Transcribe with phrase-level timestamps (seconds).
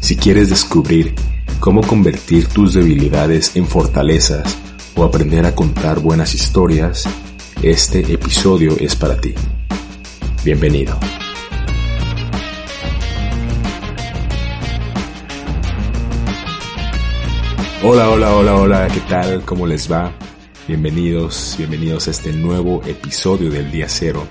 [0.00, 1.14] Si quieres descubrir
[1.60, 4.58] cómo convertir tus debilidades en fortalezas
[4.96, 7.04] o aprender a contar buenas historias,
[7.62, 9.34] este episodio es para ti.
[10.42, 10.98] Bienvenido.
[17.82, 19.42] Hola, hola, hola, hola, ¿qué tal?
[19.44, 20.12] ¿Cómo les va?
[20.66, 24.26] Bienvenidos, bienvenidos a este nuevo episodio del Día Cero,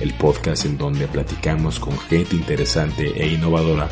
[0.00, 3.88] el podcast en donde platicamos con gente interesante e innovadora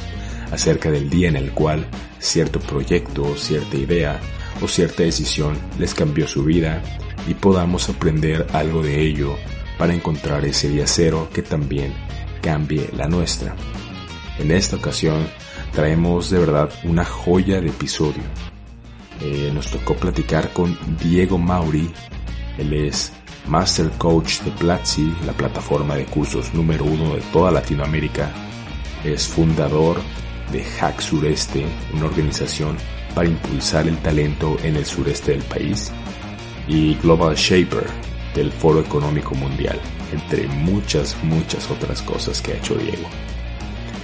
[0.53, 1.87] acerca del día en el cual
[2.21, 4.21] cierto proyecto, cierta idea
[4.61, 6.83] o cierta decisión les cambió su vida
[7.27, 9.37] y podamos aprender algo de ello
[9.79, 11.93] para encontrar ese día cero que también
[12.41, 13.57] cambie la nuestra.
[14.39, 15.27] En esta ocasión
[15.73, 18.23] traemos de verdad una joya de episodio
[19.25, 21.89] eh, nos tocó platicar con Diego Mauri.
[22.59, 23.13] Él es
[23.47, 28.33] Master Coach de Platzi, la plataforma de cursos número uno de toda Latinoamérica.
[29.05, 30.01] Es fundador
[30.51, 31.65] de Hack Sureste,
[31.95, 32.77] una organización
[33.15, 35.93] para impulsar el talento en el sureste del país.
[36.67, 37.87] Y Global Shaper
[38.35, 39.79] del Foro Económico Mundial,
[40.13, 43.09] entre muchas, muchas otras cosas que ha hecho Diego.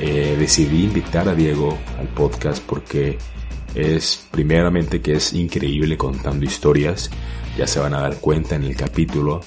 [0.01, 3.19] Eh, decidí invitar a Diego al podcast porque
[3.75, 7.11] es primeramente que es increíble contando historias,
[7.57, 9.41] ya se van a dar cuenta en el capítulo,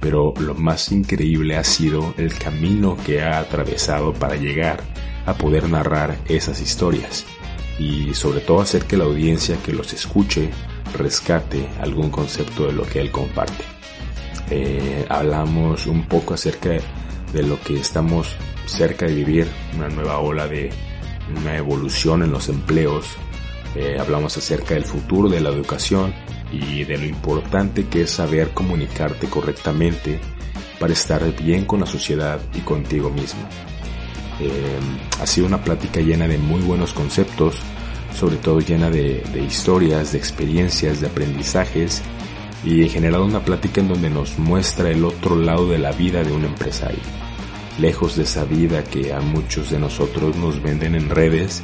[0.00, 4.82] pero lo más increíble ha sido el camino que ha atravesado para llegar
[5.26, 7.24] a poder narrar esas historias
[7.78, 10.50] y sobre todo hacer que la audiencia que los escuche
[10.96, 13.64] rescate algún concepto de lo que él comparte.
[14.50, 16.70] Eh, hablamos un poco acerca
[17.32, 18.36] de lo que estamos
[18.66, 20.70] cerca de vivir, una nueva ola de
[21.40, 23.06] una evolución en los empleos,
[23.74, 26.14] eh, hablamos acerca del futuro de la educación
[26.52, 30.20] y de lo importante que es saber comunicarte correctamente
[30.78, 33.40] para estar bien con la sociedad y contigo mismo.
[34.40, 34.78] Eh,
[35.20, 37.56] ha sido una plática llena de muy buenos conceptos,
[38.14, 42.02] sobre todo llena de, historias, de experiencias, de aprendizajes
[42.64, 46.24] y he generado una plática en donde nos muestra el otro lado de la vida
[46.24, 47.00] de un empresario.
[47.78, 51.62] Lejos de esa vida que a muchos de nosotros nos venden en redes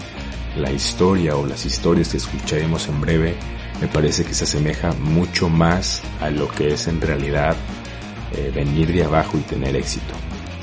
[0.57, 3.37] la historia o las historias que escucharemos en breve
[3.81, 7.57] me parece que se asemeja mucho más a lo que es en realidad
[8.37, 10.13] eh, venir de abajo y tener éxito.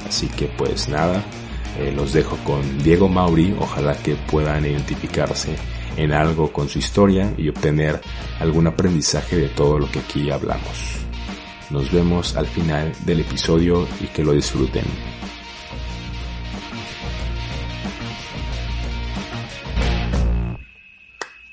[0.07, 1.23] Así que pues nada,
[1.79, 5.55] eh, los dejo con Diego Mauri, ojalá que puedan identificarse
[5.95, 7.99] en algo con su historia y obtener
[8.39, 10.97] algún aprendizaje de todo lo que aquí hablamos.
[11.69, 14.85] Nos vemos al final del episodio y que lo disfruten.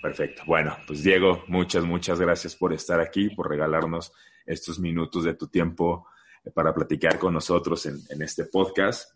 [0.00, 0.42] Perfecto.
[0.46, 4.12] Bueno, pues Diego, muchas, muchas gracias por estar aquí, por regalarnos
[4.46, 6.06] estos minutos de tu tiempo
[6.44, 9.10] eh, para platicar con nosotros en, este podcast.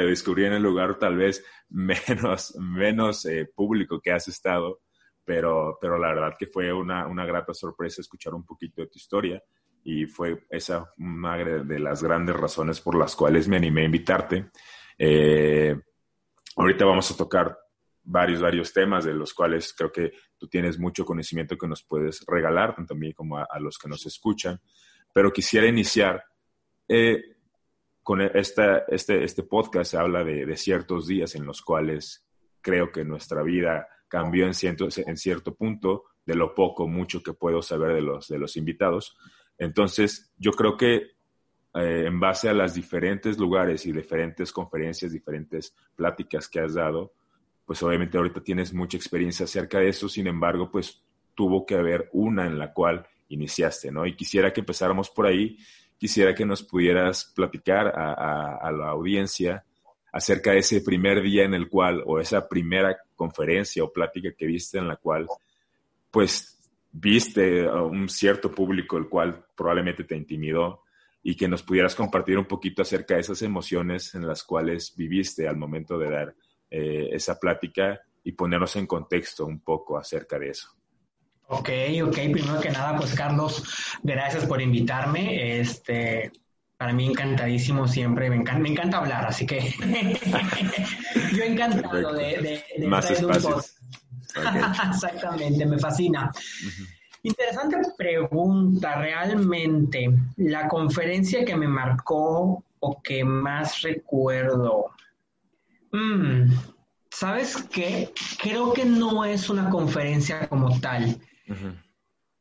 [0.00, 4.80] Pero descubrí en el lugar tal vez menos, menos eh, público que has estado,
[5.22, 8.96] pero, pero la verdad que fue una, una grata sorpresa escuchar un poquito de tu
[8.96, 9.42] historia
[9.84, 14.50] y fue esa una de las grandes razones por las cuales me animé a invitarte.
[14.96, 15.78] Eh,
[16.56, 17.58] ahorita vamos a tocar
[18.02, 22.24] varios, varios temas de los cuales creo que tú tienes mucho conocimiento que nos puedes
[22.26, 24.58] regalar, tanto a mí como a, los que nos escuchan.
[25.12, 26.24] Pero quisiera iniciar
[26.88, 27.36] eh,
[28.02, 32.24] con esta, este, este podcast, se habla de, ciertos días en los cuales
[32.60, 37.32] creo que nuestra vida cambió en cierto, en cierto punto, de lo poco, mucho que
[37.32, 39.16] puedo saber de los, de los invitados.
[39.58, 40.96] Entonces, yo creo que
[41.74, 47.12] eh, en base a las diferentes lugares y diferentes conferencias, diferentes pláticas que has dado,
[47.64, 51.04] pues obviamente ahorita tienes mucha experiencia acerca de eso, sin embargo, pues
[51.36, 54.04] tuvo que haber una en la cual iniciaste, ¿no?
[54.04, 55.56] Y quisiera que empezáramos por ahí,
[56.00, 59.62] quisiera que nos pudieras platicar a, la audiencia
[60.10, 64.46] acerca de ese primer día en el cual, o esa primera conferencia o plática que
[64.46, 65.28] viste en la cual,
[66.10, 66.58] pues
[66.90, 70.84] viste a un cierto público el cual probablemente te intimidó
[71.22, 75.46] y que nos pudieras compartir un poquito acerca de esas emociones en las cuales viviste
[75.46, 76.34] al momento de dar
[76.70, 80.79] eh, esa plática y ponernos en contexto un poco acerca de eso.
[81.50, 81.68] Ok,
[82.04, 82.14] ok.
[82.32, 83.62] Primero que nada, pues Carlos,
[84.02, 85.60] gracias por invitarme.
[85.60, 86.32] Este,
[86.76, 89.74] para mí encantadísimo siempre, me encanta, me encanta hablar, así que
[91.36, 93.76] yo encantado de, de, Más espacios.
[94.90, 96.30] Exactamente, me fascina.
[97.22, 104.90] Interesante pregunta, realmente, la conferencia que me marcó o que más recuerdo,
[105.92, 106.52] Mm,
[107.10, 108.12] ¿Sabes qué?
[108.40, 111.20] Creo que no es una conferencia como tal,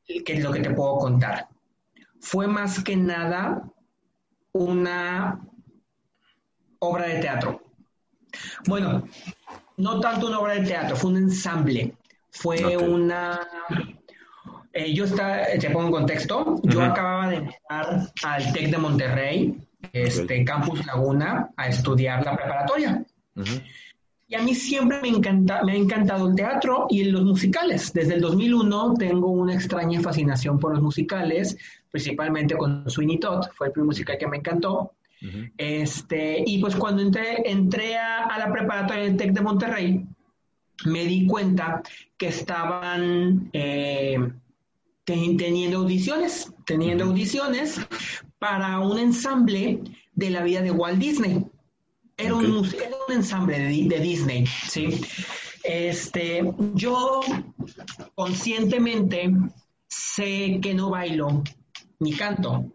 [0.06, 1.48] que es lo que te puedo contar.
[2.20, 3.64] Fue más que nada
[4.52, 5.40] una
[6.80, 7.62] obra de teatro.
[8.68, 9.08] Bueno,
[9.78, 11.96] no tanto una obra de teatro, fue un ensamble.
[12.32, 13.40] Fue una...
[14.72, 19.68] Eh, yo está, te pongo en contexto, yo acababa de entrar al TEC de Monterrey,
[19.94, 23.04] este, Campus Laguna, a estudiar la preparatoria.
[24.31, 27.92] Y a mí siempre me, encanta, me ha encantado el teatro y los musicales.
[27.92, 31.58] Desde el 2001 tengo una extraña fascinación por los musicales,
[31.90, 34.94] principalmente con Sweeney Todd, fue el primer musical que me encantó.
[35.58, 40.06] este, y pues cuando entré, entré a, la preparatoria del TEC de Monterrey,
[40.86, 41.82] me di cuenta
[42.16, 44.32] que estaban eh,
[45.06, 47.80] teniendo audiciones, teniendo audiciones
[48.38, 49.80] para un ensamble
[50.14, 51.49] de la vida de Walt Disney.
[52.19, 52.68] Era, un, un,
[53.10, 55.01] ensamble de, Disney, ¿sí?
[55.63, 56.44] Este,
[56.74, 57.21] yo
[58.13, 59.31] conscientemente
[59.88, 61.44] sé que no bailo
[62.00, 62.66] ni canto.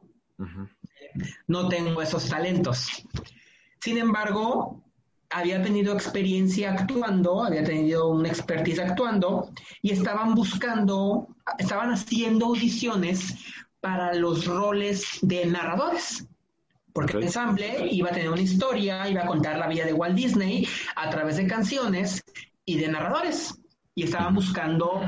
[1.47, 3.07] No tengo esos talentos.
[3.81, 4.83] Sin embargo,
[5.31, 9.53] había tenido experiencia actuando, había tenido una expertise actuando
[9.83, 13.35] y estaban buscando, estaban haciendo audiciones
[13.81, 16.27] para los roles de narradores.
[16.95, 20.15] Porque el ensamble iba a tener una historia, iba a contar la vida de Walt
[20.15, 22.23] Disney a través de canciones
[22.65, 23.61] y de narradores.
[23.97, 25.03] Y estaban buscando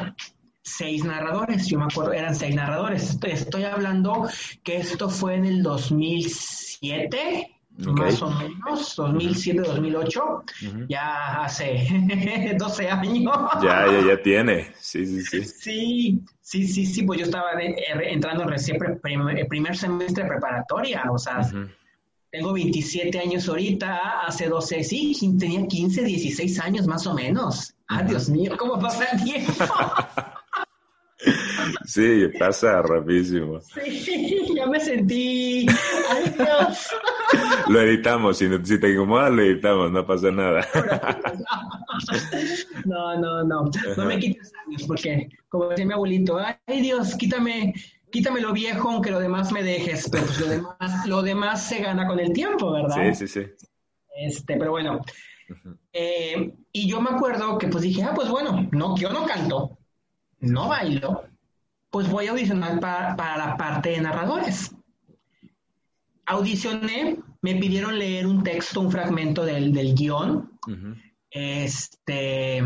[0.62, 3.16] seis narradores, yo me acuerdo, eran seis narradores.
[3.22, 4.28] Estoy hablando
[4.64, 10.44] que esto fue en el 2007, más o menos, 2007, 2008,
[10.88, 13.34] ya hace 12 años.
[13.62, 15.44] Ya, ya, ya tiene, sí, sí, sí.
[15.44, 21.40] Sí, sí, sí, sí, pues yo estaba entrando recién el primer semestre preparatoria, o sea,
[22.30, 27.74] tengo 27 años ahorita, hace 12, sí, tenía 15, 16 años más o menos.
[27.88, 29.52] Ah, Dios mío, ¿cómo pasa el tiempo?
[31.86, 33.60] Sí, pasa rapidísimo.
[33.60, 35.66] Sí, ya me sentí.
[36.10, 36.88] Ay, Dios.
[37.68, 40.66] Lo editamos, si, si te incomoda, lo editamos, no pasa nada.
[42.84, 43.70] No, no, no.
[43.96, 47.72] No me quites años, porque, como decía mi abuelito, ay Dios, quítame,
[48.10, 50.08] quítame lo viejo, aunque lo demás me dejes.
[50.10, 53.14] Pero pues lo demás, lo demás se gana con el tiempo, ¿verdad?
[53.14, 53.66] Sí, sí, sí.
[54.16, 55.00] Este, pero bueno.
[55.92, 59.75] Eh, y yo me acuerdo que pues dije, ah, pues bueno, no, yo no canto,
[60.46, 61.24] no bailo,
[61.90, 64.74] pues voy a audicionar para, la parte de narradores.
[66.26, 70.50] Audicioné, me pidieron leer un texto, un fragmento del, guion.
[71.30, 72.62] Este,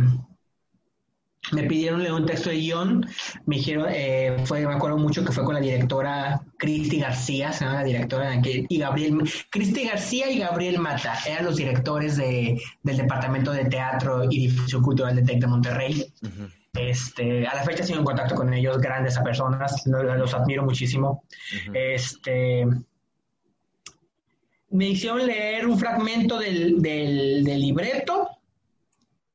[1.53, 3.07] me pidieron leer un texto de guion,
[3.47, 7.65] me dijeron, eh, fue, me acuerdo mucho que fue con la directora Cristi García, se
[7.65, 13.53] llama la directora, y Gabriel, Cristi García y Gabriel Mata, eran los directores del Departamento
[13.53, 16.13] de Teatro y Difusión Cultural de TEC de Monterrey.
[16.73, 21.25] Este, a la fecha sigo en contacto con ellos, grandes personas, los admiro muchísimo.
[21.75, 22.65] Este,
[24.71, 28.29] me hicieron leer un fragmento del, del, libreto.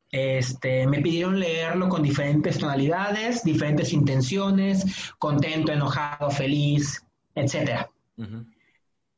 [0.10, 4.86] Este, me pidieron leerlo con diferentes tonalidades, diferentes intenciones,
[5.20, 7.04] contento, enojado, feliz,
[7.36, 7.90] etc.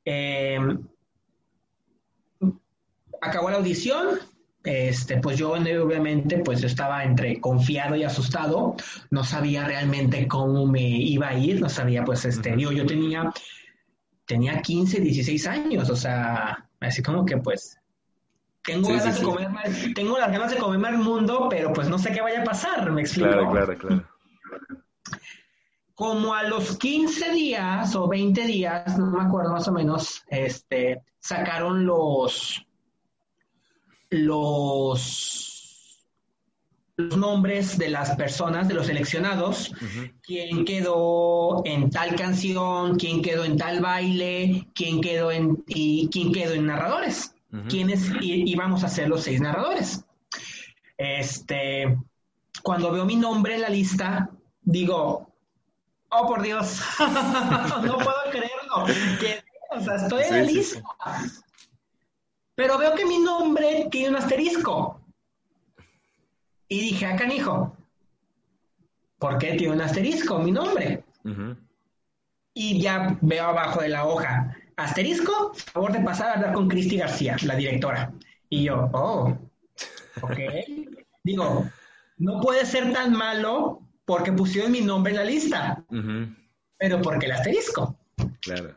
[0.03, 0.87] Em,
[3.21, 4.19] acabó la audición,
[4.67, 8.75] este, pues yo obviamente pues estaba entre confiado y asustado,
[9.09, 13.31] no sabía realmente cómo me iba a ir, no sabía pues este, yo, yo tenía,
[14.25, 17.79] tenía 15, 16 años, o sea, así como que pues
[18.61, 19.47] tengo, ganas De comer
[19.95, 22.91] tengo las ganas de comerme el mundo, pero pues no sé qué vaya a pasar,
[22.91, 23.29] me explico.
[23.29, 24.03] Claro, claro, claro.
[25.95, 31.03] Como a los 15 días o 20 días, no me acuerdo más o menos, este,
[31.19, 32.66] sacaron los,
[34.09, 36.07] los,
[36.95, 39.73] los nombres de las personas, de los seleccionados,
[40.21, 46.31] quién quedó en tal canción, quién quedó en tal baile, quién quedó en, y quién
[46.31, 47.33] quedó en narradores,
[47.69, 50.03] quiénes íbamos a ser los seis narradores.
[50.97, 51.97] Este,
[52.63, 54.29] cuando veo mi nombre en la lista,
[54.61, 55.31] digo,
[56.09, 58.85] oh por Dios, no puedo creerlo,
[59.19, 60.81] que, o sea, estoy en la lista.
[62.57, 64.99] Pero veo que mi nombre tiene un asterisco.
[66.67, 67.77] Y dije, acá, ah, hijo,
[69.19, 71.03] ¿por qué tiene un asterisco mi nombre?
[72.55, 76.97] Y ya veo abajo de la hoja, asterisco, favor de pasar a hablar con Cristi
[76.97, 78.11] García, la directora.
[78.49, 79.37] Y yo, oh,
[80.23, 80.39] ok.
[81.23, 81.69] Digo,
[82.17, 85.85] no puede ser tan malo porque pusieron mi nombre en la lista,
[86.79, 87.95] pero porque el asterisco.
[88.41, 88.75] Claro.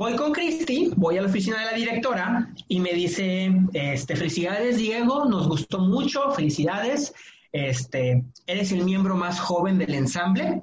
[0.00, 4.78] Voy con Cristi, voy a la oficina de la directora y me dice, este, felicidades
[4.78, 7.12] Diego, nos gustó mucho, felicidades,
[7.52, 10.62] este, eres el miembro más joven del ensamble.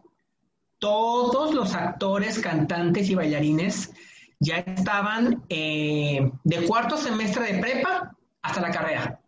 [0.79, 3.93] Todos los actores, cantantes y bailarines
[4.39, 9.21] ya estaban eh, de cuarto semestre de prepa hasta la carrera.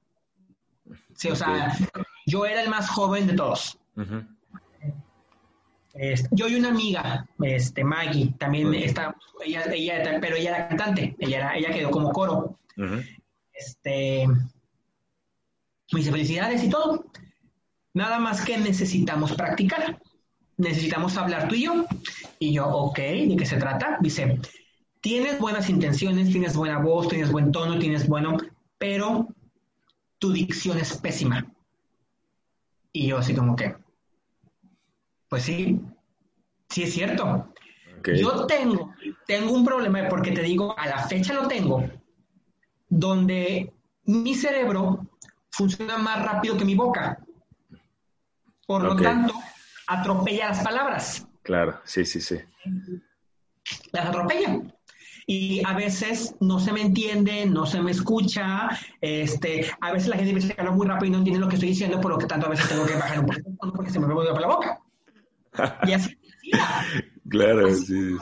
[1.13, 1.77] Sí, o sea,
[2.25, 3.77] yo era el más joven de todos.
[6.01, 9.13] Este, yo y una amiga, este, Maggie, también está,
[9.45, 12.57] ella, ella, pero ella era cantante, ella, era, ella quedó como coro.
[13.51, 17.03] Este, me dice felicidades y todo.
[17.93, 20.01] Nada más que necesitamos practicar.
[20.55, 21.85] Necesitamos hablar tú y yo.
[22.39, 23.97] Y yo, ok, ¿de qué se trata?
[23.99, 24.39] Dice,
[25.01, 28.37] tienes buenas intenciones, tienes buena voz, tienes buen tono, tienes bueno,
[28.77, 29.27] pero
[30.17, 31.45] tu dicción es pésima.
[32.93, 33.75] Y yo así como que,
[35.27, 35.79] pues sí,
[36.69, 37.53] sí es cierto.
[38.15, 38.93] Yo tengo,
[39.27, 41.83] tengo un problema porque te digo, a la fecha lo tengo,
[42.88, 43.73] donde
[44.05, 45.07] mi cerebro
[45.51, 47.19] funciona más rápido que mi boca.
[48.65, 49.33] Por lo tanto,
[49.88, 51.27] atropella las palabras.
[51.43, 52.38] Claro, sí, sí, sí.
[53.91, 54.61] Las atropella.
[55.25, 58.69] Y a veces no se me entiende, no se me escucha,
[59.01, 61.55] este, a veces la gente dice que hablo muy rápido y no entiende lo que
[61.55, 63.99] estoy diciendo, por lo que tanto a veces tengo que bajar un poquito porque se
[63.99, 64.79] me mueve por la boca.
[65.88, 66.18] Y así.
[67.29, 68.17] Claro, sí, sí,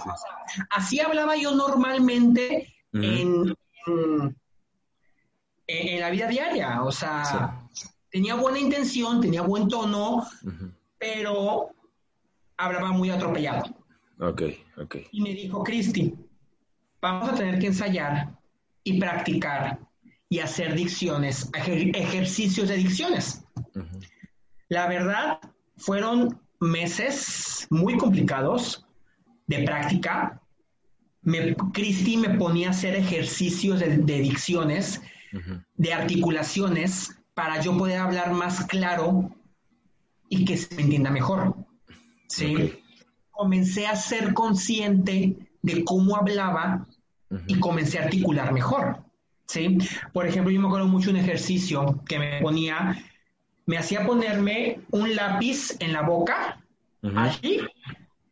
[0.71, 3.55] así hablaba yo normalmente en,
[5.67, 6.83] en, la vida diaria.
[6.83, 7.67] O sea,
[8.09, 10.27] tenía buena intención, tenía buen tono,
[10.97, 11.69] pero
[12.57, 13.63] hablaba muy atropellado.
[14.19, 14.41] Ok,
[14.77, 14.95] ok.
[15.11, 16.15] Y me dijo, Cristi,
[17.01, 18.35] vamos a tener que ensayar
[18.83, 19.79] y practicar
[20.29, 23.43] y hacer dicciones, ejercicios de dicciones.
[24.69, 25.39] La verdad,
[25.77, 28.85] fueron meses muy complicados
[29.47, 30.41] de práctica.
[31.21, 35.01] Me, Cristi me ponía a hacer ejercicios de, dicciones,
[35.75, 39.29] de articulaciones, para yo poder hablar más claro
[40.27, 41.55] y que se me entienda mejor.
[42.27, 42.79] ¿sí?
[43.29, 46.87] Comencé a ser consciente de cómo hablaba
[47.45, 49.03] y comencé a articular mejor.
[49.45, 49.77] ¿sí?
[50.13, 52.97] Por ejemplo, yo me acuerdo mucho un ejercicio que me ponía,
[53.67, 56.59] me hacía ponerme un lápiz en la boca,
[57.15, 57.59] así,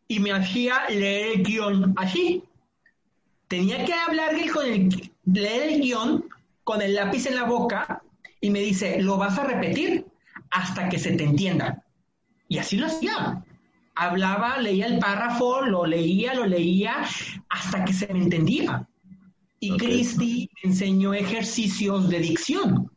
[0.08, 2.44] y me hacía leer el guion así.
[3.50, 6.26] Tenía que hablar con el, leer el guion
[6.64, 8.02] con el lápiz en la boca
[8.40, 10.06] y me dice, lo vas a repetir
[10.52, 11.84] hasta que se te entienda.
[12.48, 13.44] Y así lo hacía.
[13.94, 17.06] Hablaba, leía el párrafo, lo leía, lo leía,
[17.50, 18.88] hasta que se me entendía.
[19.60, 22.95] Y Cristi me enseñó ejercicios de dicción.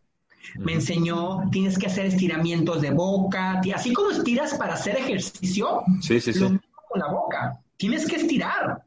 [0.57, 6.21] Me enseñó, tienes que hacer estiramientos de boca, así como estiras para hacer ejercicio, sí,
[6.21, 7.61] sí, lo mismo con la boca.
[7.77, 8.83] Tienes que estirar.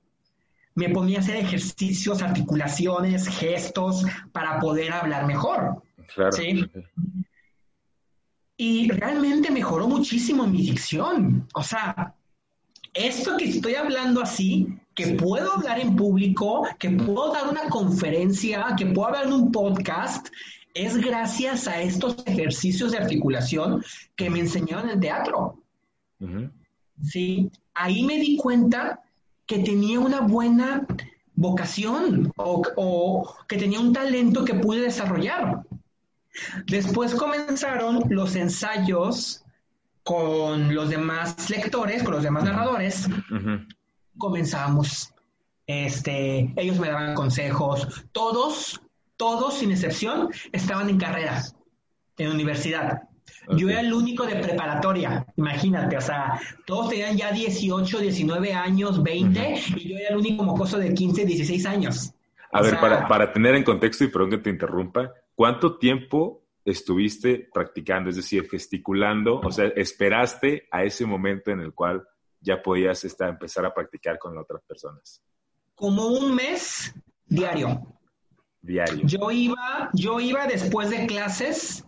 [0.74, 5.84] Me ponía a hacer ejercicios, articulaciones, gestos para poder hablar mejor.
[6.14, 6.32] Claro.
[6.32, 6.66] ¿sí?
[8.58, 11.48] Y realmente mejoró muchísimo mi dicción.
[11.54, 12.16] O sea,
[12.94, 18.76] esto que estoy hablando así, que puedo hablar en público, que puedo dar una conferencia,
[18.78, 20.28] que puedo hablar en un podcast,
[20.74, 23.84] es gracias a estos ejercicios de articulación
[24.16, 25.64] que me enseñaron en el teatro.
[27.04, 29.02] Sí, ahí me di cuenta
[29.46, 30.86] que tenía una buena
[31.34, 35.64] vocación o, o que tenía un talento que pude desarrollar.
[36.68, 39.44] Después comenzaron los ensayos
[40.04, 43.08] con los demás lectores, con los demás narradores.
[44.18, 45.14] Comenzamos.
[45.68, 48.06] Este, ellos me daban consejos.
[48.12, 48.82] Todos,
[49.22, 51.56] todos sin excepción, estaban en carreras,
[52.18, 53.04] en universidad.
[53.56, 59.04] Yo era el único de preparatoria, imagínate, o sea, todos tenían ya 18, 19 años,
[59.04, 62.12] 20, y yo era el único mocoso de 15, 16 años.
[62.52, 67.48] A ver, para, para tener en contexto y perdón que te interrumpa, ¿cuánto tiempo estuviste
[67.54, 68.10] practicando?
[68.10, 72.04] Es decir, gesticulando, o sea, esperaste a ese momento en el cual
[72.40, 75.22] ya podías estar, empezar a practicar con otras personas.
[75.76, 76.92] Como un mes
[77.28, 78.01] diario.
[78.62, 79.06] Diario.
[79.06, 81.84] Yo iba, yo iba después de clases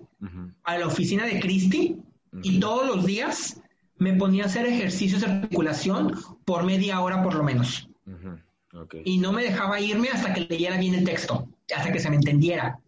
[0.64, 1.98] a la oficina de Cristi
[2.42, 3.62] y todos los días
[3.98, 7.88] me ponía a hacer ejercicios de articulación por media hora por lo menos.
[9.04, 12.16] Y no me dejaba irme hasta que leyera bien el texto, hasta que se me
[12.16, 12.80] entendiera.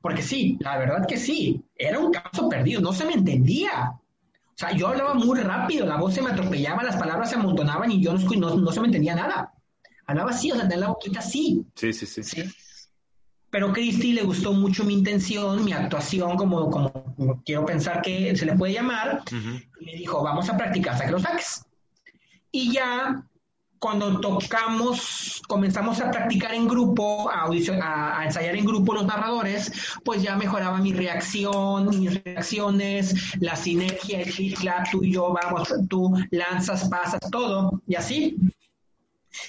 [0.00, 3.92] Porque sí, la verdad que sí, era un caso perdido, no se me entendía.
[3.92, 7.90] O sea, yo hablaba muy rápido, la voz se me atropellaba, las palabras se amontonaban
[7.92, 9.52] y yo no, no, se me entendía nada.
[10.06, 11.64] Hablaba así, o sea, tenía la boquita así.
[11.74, 12.22] Sí, sí, sí.
[12.24, 12.42] ¿sí?
[13.50, 16.92] Pero a Cristi le gustó mucho mi intención, mi actuación, como, como,
[17.44, 21.12] quiero pensar que se le puede llamar, y me dijo, vamos a practicar hasta que
[21.12, 21.64] lo saques.
[22.52, 23.24] Y ya
[23.78, 29.72] cuando tocamos, comenzamos a practicar en grupo, a, a, ensayar en grupo los narradores,
[30.04, 34.58] pues ya mejoraba mi reacción, mis reacciones, la sinergia, el clic,
[34.90, 38.36] tú y yo, vamos, tú lanzas, pasas, todo, y así.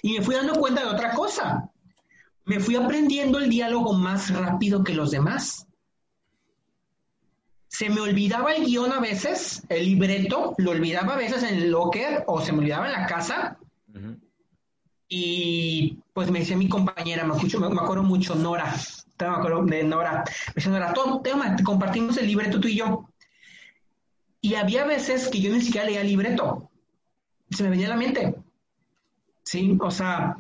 [0.04, 1.70] Y me fui dando cuenta de otra cosa.
[2.50, 5.68] Me fui aprendiendo el diálogo más rápido que los demás.
[7.68, 11.70] se me olvidaba el guion a veces, el libreto, lo olvidaba a veces en el
[11.70, 13.60] locker o se me olvidaba en la casa.
[15.08, 18.76] Y pues me decía mi compañera, me, escucho, me, acuerdo mucho, Nora,
[19.20, 23.08] me acuerdo de Nora, me decía Nora, toma, compartimos el libreto tú y yo.
[24.42, 26.68] Y había veces que yo ni siquiera leía el libreto,
[27.52, 28.34] se me venía a la mente.
[29.44, 30.36] Sí, o sea,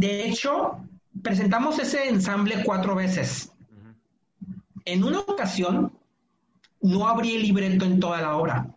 [0.00, 0.78] de hecho,
[1.22, 3.52] presentamos ese ensamble cuatro veces.
[4.86, 5.92] En una ocasión,
[6.80, 8.74] no abrí el libreto en toda la obra.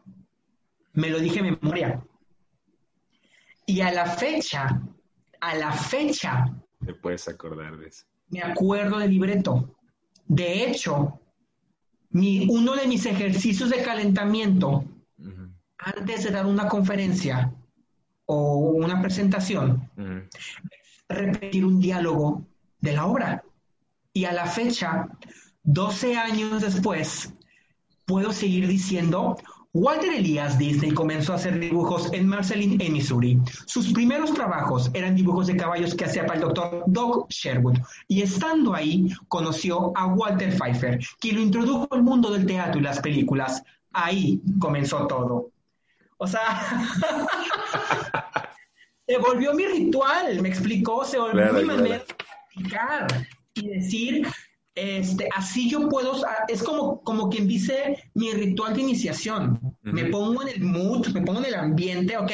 [0.91, 2.03] Me lo dije en memoria.
[3.65, 4.81] Y a la fecha,
[5.39, 6.53] a la fecha.
[6.85, 8.03] Te puedes acordar de eso.
[8.27, 9.77] Me acuerdo del libreto.
[10.27, 11.21] De hecho,
[12.09, 14.83] mi, uno de mis ejercicios de calentamiento,
[15.77, 17.53] antes de dar una conferencia
[18.25, 19.89] o una presentación,
[21.09, 22.45] repetir un diálogo
[22.79, 23.43] de la obra.
[24.13, 25.07] Y a la fecha,
[25.63, 27.33] 12 años después,
[28.05, 29.37] puedo seguir diciendo,
[29.75, 33.39] Walter Elias Disney comenzó a hacer dibujos en Marceline, en Missouri.
[33.65, 37.79] Sus primeros trabajos eran dibujos de caballos que hacía para el doctor Doug Sherwood.
[38.07, 42.83] Y estando ahí, conoció a Walter Pfeiffer, quien lo introdujo al mundo del teatro y
[42.83, 43.63] las películas.
[43.93, 45.49] Ahí comenzó todo.
[46.17, 46.87] O sea,
[49.05, 53.07] se volvió mi ritual, me explicó, se volvió mi manera de explicar
[53.53, 54.27] y decir,
[54.75, 59.77] este, así yo puedo, es como, como quien dice mi ritual de iniciación.
[59.81, 62.31] Me pongo en el mood, me pongo en el ambiente, ok,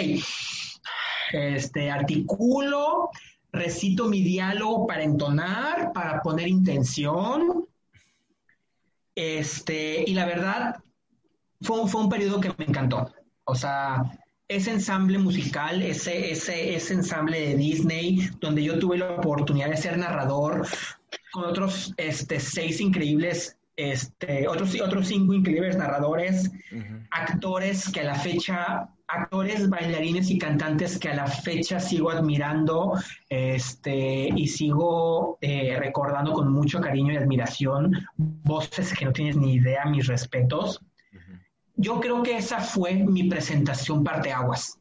[1.34, 3.10] este, articulo,
[3.52, 7.66] recito mi diálogo para entonar, para poner intención.
[9.16, 10.76] Este, y la verdad,
[11.62, 13.12] fue, fue un periodo que me encantó.
[13.44, 14.04] O sea,
[14.50, 19.78] ese ensamble musical, ese, ese, ese ensamble de Disney, donde yo tuve la oportunidad de
[19.78, 20.68] ser narrador,
[21.32, 26.52] con otros este, seis increíbles, este, otros, otros cinco increíbles narradores,
[27.12, 32.94] actores que a la fecha, actores, bailarines y cantantes que a la fecha sigo admirando
[33.30, 39.54] este, y sigo eh, recordando con mucho cariño y admiración, voces que no tienes ni
[39.54, 40.82] idea, mis respetos.
[41.82, 44.78] Yo creo que esa fue mi presentación parteaguas.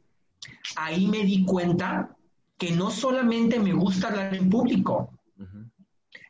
[0.75, 2.13] Ahí me di cuenta
[2.57, 5.09] que no solamente me gusta hablar en público,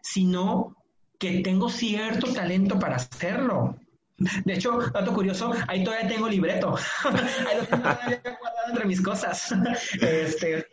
[0.04, 0.76] sino
[1.18, 3.78] que tengo cierto talento para hacerlo.
[4.46, 6.76] De hecho, dato curioso, ahí todavía tengo libreto.
[7.04, 9.52] ahí lo tengo guardado entre mis cosas.
[10.02, 10.68] este,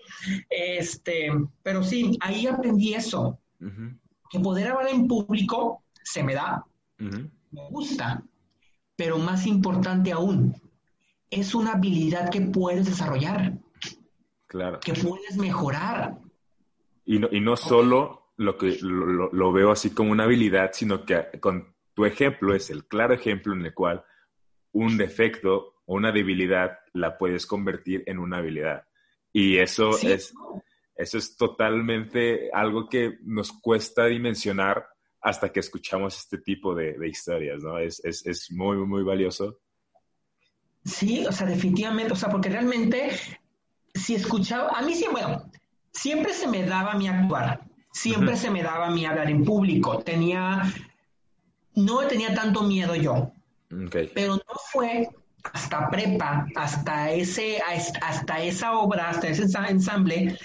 [0.51, 1.31] este,
[1.63, 3.39] pero sí, ahí aprendí eso.
[4.29, 6.63] Que poder hablar en público se me da,
[6.99, 8.23] me gusta,
[8.97, 10.55] pero más importante aún,
[11.31, 13.53] es una habilidad que puedes desarrollar.
[14.47, 14.81] Claro.
[14.81, 16.19] Que puedes mejorar.
[17.05, 21.25] Y no, y no solo lo que lo, veo así como una habilidad, sino que
[21.41, 24.05] con tu ejemplo es el claro ejemplo en el cual
[24.73, 28.87] un defecto o una debilidad la puedes convertir en una habilidad.
[29.33, 30.35] Y eso es
[30.97, 34.87] eso es totalmente algo que nos cuesta dimensionar
[35.21, 37.79] hasta que escuchamos este tipo de, historias, ¿no?
[37.79, 39.59] Es, es, muy, muy valioso.
[40.85, 43.11] Sí, o sea, definitivamente, o sea, porque realmente,
[43.95, 45.51] si escuchaba, a mí sí, bueno,
[45.93, 47.61] siempre se me daba mi actuar,
[47.93, 49.99] siempre se me daba mi hablar en público.
[49.99, 50.63] Tenía,
[51.75, 53.33] no tenía tanto miedo yo.
[54.15, 55.09] Pero no fue
[55.53, 57.59] hasta prepa, hasta ese,
[58.01, 60.39] hasta esa obra, hasta ese ensamble,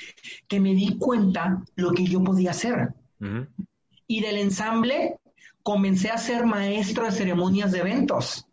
[0.47, 2.93] que me di cuenta lo que yo podía hacer.
[4.11, 5.21] Y del ensamble
[5.63, 8.45] comencé a ser maestro de ceremonias de eventos.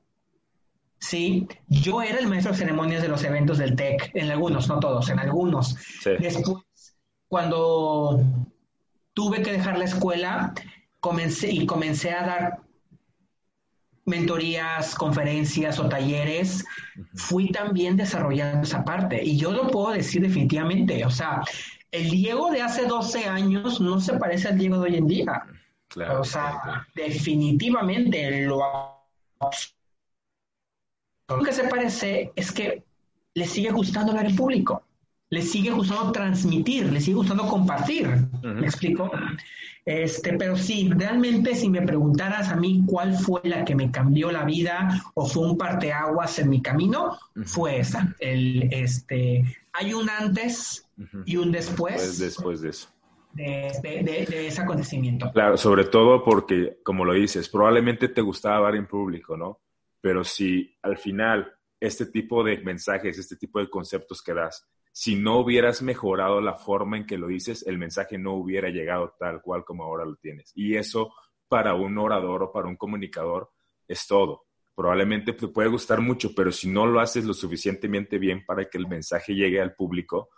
[1.01, 4.79] Sí, yo era el maestro de ceremonias de los eventos del TEC, en algunos, no
[4.79, 5.75] todos, en algunos.
[6.05, 6.63] Después,
[7.27, 8.21] cuando
[9.15, 10.55] tuve que dejar la escuela
[11.01, 12.61] comencé, y comencé a dar
[14.05, 16.65] mentorías, conferencias o talleres,
[17.15, 19.25] fui también desarrollando esa parte.
[19.25, 21.43] Y yo lo puedo decir definitivamente, o sea,
[21.91, 25.45] el Diego de hace 12 años no se parece al Diego de hoy en día.
[25.89, 28.61] Claro, o sea, definitivamente lo,
[31.29, 32.85] lo que se parece es que
[33.35, 34.83] le sigue gustando hablar en público
[35.31, 38.09] le sigue gustando transmitir, le sigue gustando compartir.
[38.43, 39.11] ¿Me explico?
[39.85, 44.31] Este, pero sí, realmente si me preguntaras a mí cuál fue la que me cambió
[44.31, 48.15] la vida o fue un parteaguas en mi camino, fue esa.
[48.21, 49.45] El, este,
[49.79, 50.91] hay un antes
[51.25, 51.95] y un después.
[51.95, 52.89] Pues después de eso.
[53.33, 55.31] De, de, ese acontecimiento.
[55.33, 59.61] Claro, sobre todo porque, como lo dices, probablemente te gustaba hablar en público, ¿no?
[60.01, 65.15] Pero si al final este tipo de mensajes, este tipo de conceptos que das, si
[65.15, 69.41] no hubieras mejorado la forma en que lo dices, el mensaje no hubiera llegado tal
[69.41, 70.51] cual como ahora lo tienes.
[70.57, 71.15] Y eso
[71.47, 73.51] para un orador o para un comunicador
[73.87, 74.48] es todo.
[74.79, 78.79] Probablemente te puede gustar mucho, pero si no lo haces lo suficientemente bien para que
[78.79, 80.31] el mensaje llegue al público,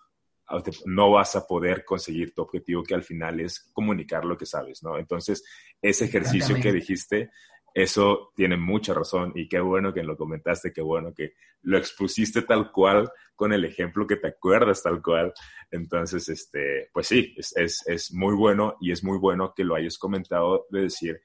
[0.86, 4.82] no vas a poder conseguir tu objetivo que al final es comunicar lo que sabes,
[4.82, 4.96] ¿no?
[4.96, 5.44] Entonces,
[5.82, 7.28] ese ejercicio que dijiste,
[7.74, 12.40] eso tiene mucha razón y qué bueno que lo comentaste, qué bueno que lo expusiste
[12.40, 15.34] tal cual con el ejemplo que te acuerdas tal cual.
[15.70, 19.74] Entonces, este, pues sí, es, es, es muy bueno y es muy bueno que lo
[19.74, 21.20] hayas comentado de decir,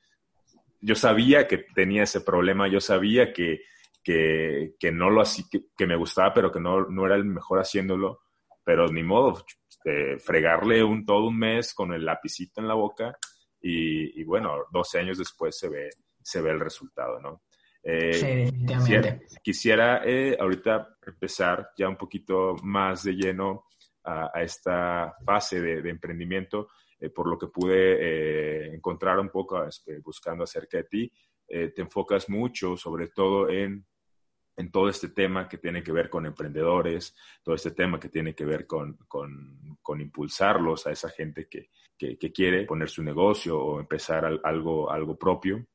[0.86, 3.62] yo sabía que tenía ese problema, yo sabía que,
[4.04, 7.26] que, que no lo así, que, que, me gustaba, pero que no, no era el
[7.26, 8.26] mejor haciéndolo
[8.66, 9.46] pero ni modo,
[9.86, 13.18] eh, fregarle un, todo un mes con el lapicito en la boca
[13.62, 15.90] y, bueno, 12 años después se ve,
[16.22, 17.44] se ve el resultado, ¿no?
[17.82, 23.66] Eh, quisiera, quisiera eh, ahorita empezar ya un poquito más de lleno
[24.04, 26.70] a, esta fase de, emprendimiento,
[27.10, 31.12] por lo que pude encontrar un poco este, buscando acerca de ti.
[31.48, 33.86] te enfocas mucho, sobre todo en
[34.58, 38.34] en todo este tema que tiene que ver con emprendedores, todo este tema que tiene
[38.34, 43.80] que ver con, con, impulsarlos a esa gente que, que, quiere poner su negocio o
[43.80, 45.66] empezar algo, algo propio.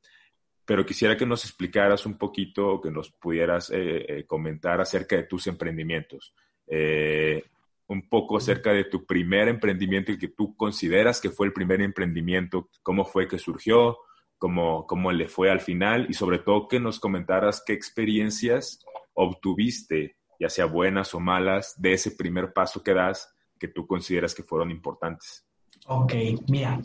[0.65, 5.25] Pero quisiera que nos explicaras un poquito, que nos pudieras eh, eh, comentar acerca de
[5.25, 6.35] tus emprendimientos.
[6.67, 7.43] Eh,
[7.91, 11.81] un poco acerca de tu primer emprendimiento y que tú consideras que fue el primer
[11.81, 13.99] emprendimiento, cómo fue que surgió,
[14.39, 18.79] cómo, cómo le fue al final y sobre todo que nos comentaras qué experiencias
[19.13, 24.37] obtuviste, ya sea buenas o malas, de ese primer paso que das que tú consideras
[24.37, 25.45] que fueron importantes.
[25.87, 26.15] Ok,
[26.49, 26.81] mira,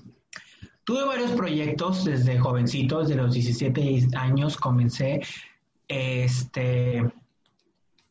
[0.84, 5.22] tuve varios proyectos desde jovencito, desde los 17 años comencé.
[5.88, 7.04] Este,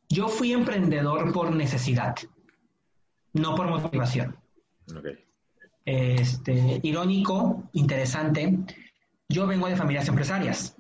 [0.09, 2.14] yo fui emprendedor por necesidad,
[3.35, 4.37] no por motivación.
[4.97, 5.18] Okay.
[5.85, 8.59] Este, irónico, interesante,
[9.29, 10.77] yo vengo de familias empresarias.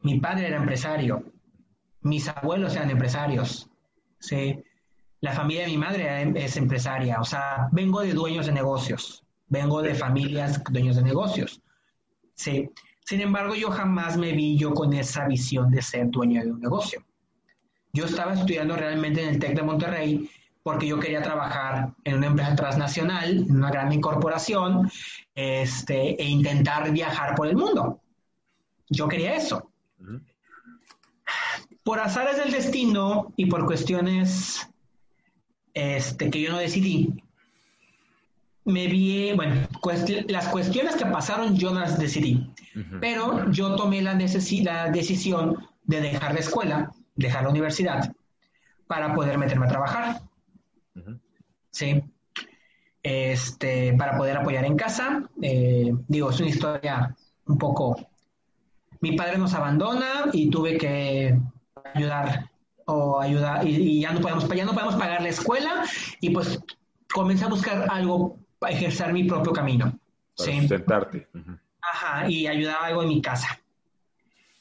[0.00, 1.22] Mi padre era empresario.
[2.00, 3.68] Mis abuelos eran empresarios.
[4.20, 4.62] ¿sí?
[5.20, 7.20] La familia de mi madre es empresaria.
[7.20, 9.24] O sea, vengo de dueños de negocios.
[9.48, 11.60] Vengo de familias dueños de negocios.
[12.34, 12.70] ¿sí?
[13.04, 16.60] Sin embargo, yo jamás me vi yo con esa visión de ser dueño de un
[16.60, 17.04] negocio.
[17.92, 20.30] Yo estaba estudiando realmente en el TEC de Monterrey
[20.66, 24.90] porque yo quería trabajar en una empresa transnacional, en una gran incorporación,
[25.32, 28.00] este, e intentar viajar por el mundo.
[28.88, 29.70] Yo quería eso.
[31.84, 34.68] Por azares del destino y por cuestiones
[35.72, 37.14] este, que yo no decidí,
[38.64, 39.68] me vi, bueno,
[40.26, 42.44] las cuestiones que pasaron yo no las decidí,
[43.00, 48.12] pero yo tomé la, la decisión de dejar la escuela, dejar la universidad,
[48.88, 50.25] para poder meterme a trabajar.
[51.70, 52.02] Sí.
[53.02, 55.28] Este, para poder apoyar en casa.
[55.40, 57.96] Eh, digo, es una historia un poco.
[59.00, 61.38] Mi padre nos abandona y tuve que
[61.94, 62.50] ayudar
[62.86, 65.84] o ayudar y, ya no podemos ya no podemos pagar la escuela
[66.20, 66.60] y pues
[67.12, 69.98] comencé a buscar algo para ejercer mi propio camino.
[70.36, 71.28] Para sustentarte.
[71.82, 73.60] Ajá, y ayudar algo en mi casa.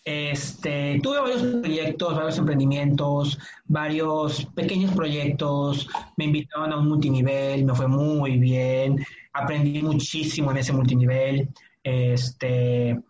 [0.06, 7.74] Este, tuve varios proyectos, varios emprendimientos, varios pequeños proyectos, me invitaron a un multinivel, me
[7.74, 11.50] fue muy bien, aprendí muchísimo en ese multinivel.
[11.84, 13.02] Este,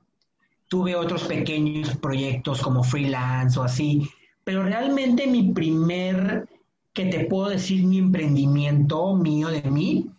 [0.69, 4.10] tuve otros pequeños proyectos como freelance o así,
[4.45, 6.47] pero realmente mi primer,
[6.93, 10.10] que te puedo decir, mi emprendimiento mío de mí,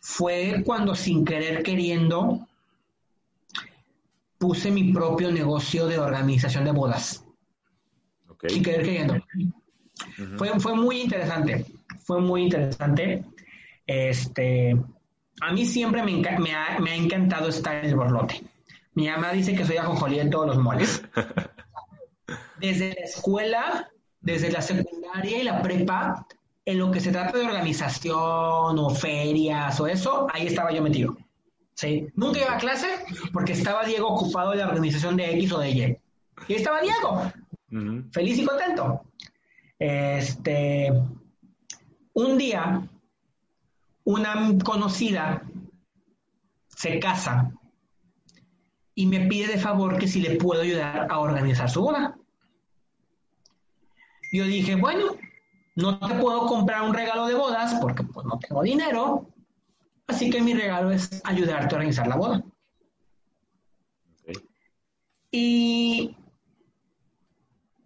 [0.00, 2.46] fue cuando sin querer queriendo
[4.42, 7.24] puse mi propio negocio de organización de bodas.
[8.28, 8.50] Okay.
[8.50, 9.14] Sin querer queriendo.
[10.36, 11.64] fue, fue muy interesante,
[12.04, 13.24] fue muy interesante.
[13.86, 14.76] Este,
[15.40, 18.42] a mí siempre me, me, ha, me, ha, encantado estar en el borlote.
[18.94, 21.04] Mi mamá dice que soy ajonjolí en todos los moles.
[22.58, 26.26] Desde la escuela, desde la secundaria y la prepa,
[26.64, 31.16] en lo que se trata de organización o ferias o eso, ahí estaba yo metido.
[31.74, 32.08] ¿Sí?
[32.14, 32.88] Nunca iba a clase
[33.32, 35.98] porque estaba Diego ocupado en la organización de X o de Y.
[36.48, 37.32] Y estaba Diego,
[38.12, 39.04] feliz y contento.
[39.78, 40.92] Este,
[42.14, 42.88] un día,
[44.04, 45.42] una conocida
[46.68, 47.52] se casa
[48.94, 52.16] y me pide de favor que si le puedo ayudar a organizar su boda.
[54.32, 55.16] Yo dije, bueno,
[55.76, 59.26] no te puedo comprar un regalo de bodas porque pues no tengo dinero,
[60.12, 62.44] Así que mi regalo es ayudarte a organizar la boda.
[65.30, 66.14] Y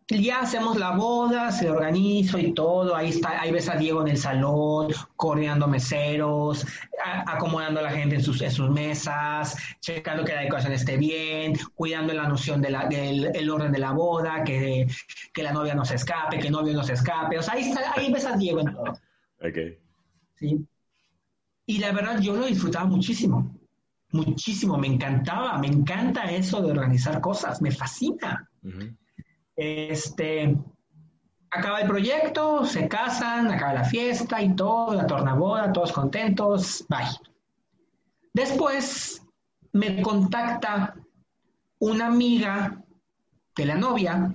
[0.09, 2.97] ya hacemos la boda, se organizo y todo.
[2.97, 6.67] Ahí está, ahí ves a Diego en el salón, coordinando meseros,
[7.05, 12.12] acomodando a la gente en sus, sus mesas, checando que la decoración esté bien, cuidando
[12.12, 14.89] la noción de la, del el orden de la boda, que,
[15.33, 17.39] que, la novia no se escape, que el novio no se escape.
[17.39, 18.91] O sea, ahí, está, ahí ves a Diego en todo.
[19.41, 19.79] Ok.
[20.35, 20.67] ¿Sí?
[21.66, 23.59] Y la verdad, yo lo disfrutaba muchísimo.
[24.12, 24.79] Muchísimo.
[24.79, 25.59] Me encantaba.
[25.59, 27.61] Me encanta eso de organizar cosas.
[27.61, 28.48] Me fascina.
[29.57, 30.57] Este
[31.50, 37.07] acaba el proyecto, se casan, acaba la fiesta y todo, la tornaboda, todos contentos, bye.
[38.35, 39.22] Después
[39.72, 40.94] me contacta
[41.79, 42.83] una amiga
[43.57, 44.35] de la novia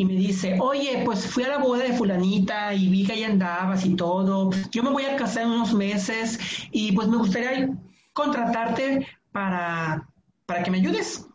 [0.00, 3.22] y me dice, oye, pues fui a la boda de fulanita y vi que ahí
[3.22, 7.68] andabas y todo, yo me voy a casar en unos meses y pues me gustaría
[8.14, 10.08] contratarte para,
[10.46, 11.28] para que me ayudes.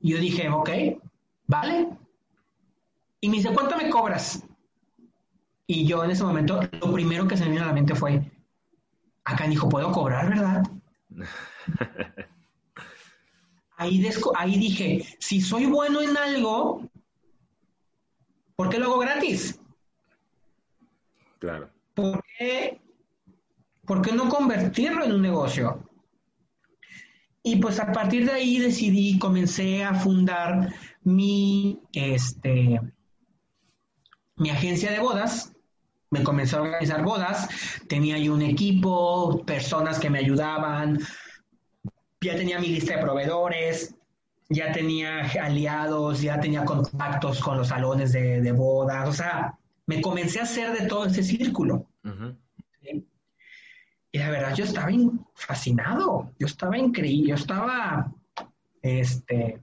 [0.00, 0.68] Y yo dije, ok,
[1.46, 1.88] vale,
[3.22, 4.44] y me dice, ¿cuánto me cobras?
[5.66, 8.20] Y yo en ese momento, lo primero que se me vino a la mente fue,
[9.24, 10.62] acá dijo, ¿puedo cobrar, verdad?
[13.78, 16.82] ahí, ahí dije, si soy bueno en algo,
[18.60, 19.58] ¿por qué lo hago gratis?
[21.38, 21.70] Claro.
[21.94, 22.78] ¿Por qué,
[23.86, 25.88] ¿Por qué no convertirlo en un negocio?
[27.42, 32.78] Y pues a partir de ahí decidí, comencé a fundar mi, este,
[34.36, 35.56] mi agencia de bodas,
[36.10, 37.48] me comenzó a organizar bodas,
[37.88, 40.98] tenía yo un equipo, personas que me ayudaban,
[42.20, 43.94] ya tenía mi lista de proveedores,
[44.50, 50.40] ya tenía aliados, ya tenía contactos con los salones de, bodas, o sea, me comencé
[50.40, 51.86] a hacer de todo ese círculo.
[54.12, 54.90] Y la verdad, yo estaba
[55.34, 58.12] fascinado, yo estaba increíble, yo estaba,
[58.82, 59.62] este,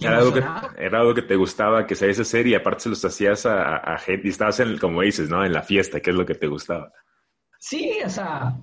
[0.00, 0.44] era algo, que,
[0.78, 4.28] era algo que te gustaba que se hacer y aparte se los hacías a, gente
[4.28, 5.44] y estabas en, como dices, ¿no?
[5.44, 6.92] En la fiesta, que es lo que te gustaba.
[7.58, 8.56] Sí, o sea.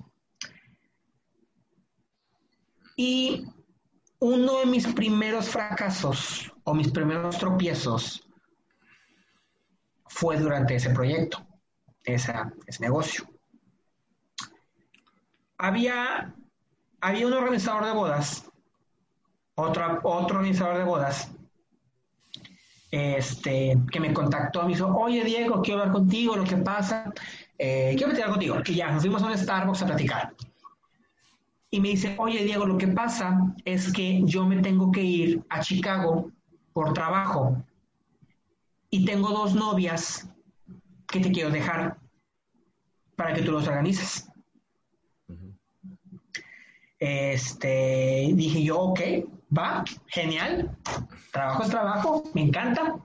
[2.96, 3.46] Y
[4.20, 8.26] uno de mis primeros fracasos o mis primeros tropiezos
[10.06, 11.46] fue durante ese proyecto,
[12.04, 12.32] ese
[12.80, 13.28] negocio.
[15.58, 16.34] Había,
[17.00, 18.50] había un organizador de bodas
[19.60, 21.30] otro, otro organizador de bodas,
[22.90, 27.12] este, que me contactó, me dijo, oye Diego, quiero hablar contigo, lo que pasa,
[27.58, 30.34] eh, quiero platicar contigo, que ya nos fuimos a un Starbucks a platicar.
[31.70, 35.44] Y me dice, oye Diego, lo que pasa es que yo me tengo que ir
[35.48, 36.30] a Chicago
[36.72, 37.62] por trabajo
[38.90, 40.28] y tengo dos novias
[41.06, 41.96] que te quiero dejar
[43.14, 44.28] para que tú los organices.
[46.98, 49.00] Este, dije yo, ok,
[49.56, 50.76] va, genial,
[51.32, 52.96] trabajo es trabajo, me encanta.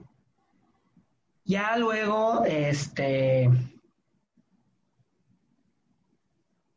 [1.44, 3.48] Ya luego, este,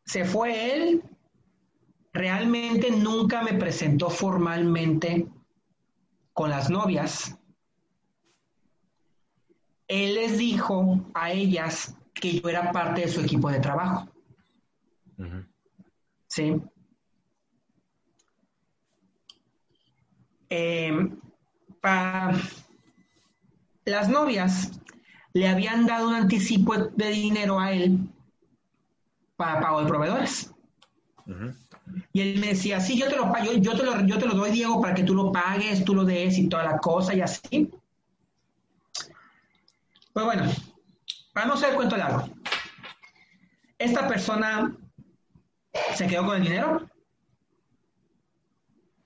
[0.05, 1.03] se fue él,
[2.13, 5.27] realmente nunca me presentó formalmente
[6.33, 7.37] con las novias.
[9.87, 14.07] Él les dijo a ellas que yo era parte de su equipo de trabajo.
[16.27, 16.61] Sí.
[20.49, 21.09] eh,
[21.81, 22.33] para
[23.85, 24.79] las novias
[25.33, 28.09] le habían dado un anticipo de dinero a él
[29.35, 30.53] para pago de proveedores.
[32.11, 34.33] Y él me decía, sí, yo te lo pago, yo te lo, yo te lo
[34.33, 37.21] doy, Diego, para que tú lo pagues, tú lo des y toda la cosa y
[37.21, 37.69] así.
[40.13, 40.51] Pues bueno,
[41.33, 42.27] para no ser cuento largo,
[43.77, 44.75] esta persona
[45.93, 46.89] se quedó con el dinero,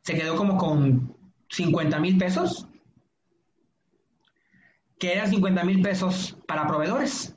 [0.02, 1.16] se quedó como con
[1.50, 2.68] 50 mil pesos,
[4.98, 7.36] que eran 50 mil pesos para proveedores.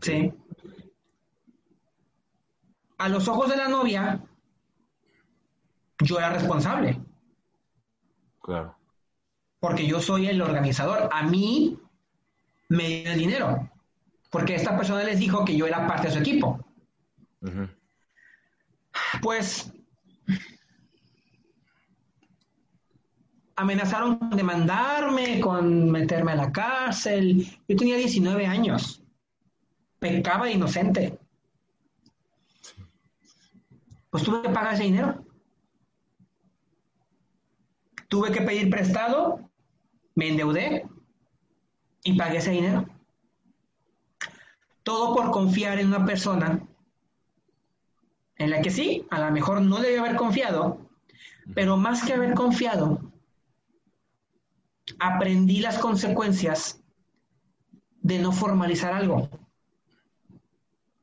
[0.00, 0.32] Sí.
[3.02, 4.20] A los ojos de la novia,
[5.98, 7.00] yo era responsable.
[8.40, 8.76] Claro.
[9.58, 11.08] Porque yo soy el organizador.
[11.10, 11.76] A mí
[12.68, 13.68] me dio el dinero.
[14.30, 16.64] Porque esta persona les dijo que yo era parte de su equipo.
[19.20, 19.72] Pues
[23.56, 27.48] amenazaron con demandarme, con meterme a la cárcel.
[27.66, 29.02] Yo tenía 19 años.
[29.98, 31.18] Pecaba de inocente.
[34.12, 35.24] Pues tuve que pagar ese dinero.
[38.08, 39.50] Tuve que pedir prestado,
[40.14, 40.86] me endeudé
[42.04, 42.86] y pagué ese dinero.
[44.82, 46.68] Todo por confiar en una persona
[48.36, 50.90] en la que sí, a lo mejor no debe haber confiado,
[51.54, 53.00] pero más que haber confiado,
[54.98, 56.82] aprendí las consecuencias
[58.02, 59.30] de no formalizar algo.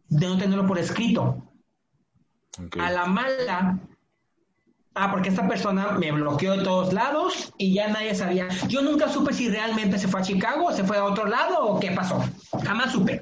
[0.09, 1.48] de no tenerlo por escrito.
[2.79, 3.79] A la mala,
[4.95, 8.47] ah, porque esta persona me bloqueó de todos lados y ya nadie sabía.
[8.67, 11.65] Yo nunca supe si realmente se fue a Chicago, o se fue a otro lado
[11.65, 12.23] o qué pasó.
[12.63, 13.21] Jamás supe.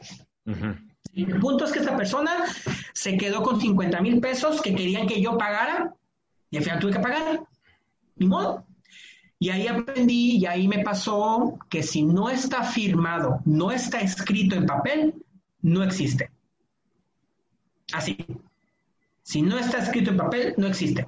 [1.14, 2.46] El punto es que esta persona
[2.94, 5.94] se quedó con 50 mil pesos que querían que yo pagara
[6.50, 7.44] y al final tuve que pagar.
[8.16, 8.66] Ni modo.
[9.40, 14.56] Y ahí aprendí y ahí me pasó que si no está firmado, no está escrito
[14.56, 15.14] en papel,
[15.62, 16.32] no existe.
[17.94, 18.18] Así.
[19.28, 21.06] Si no está escrito en papel, no existe.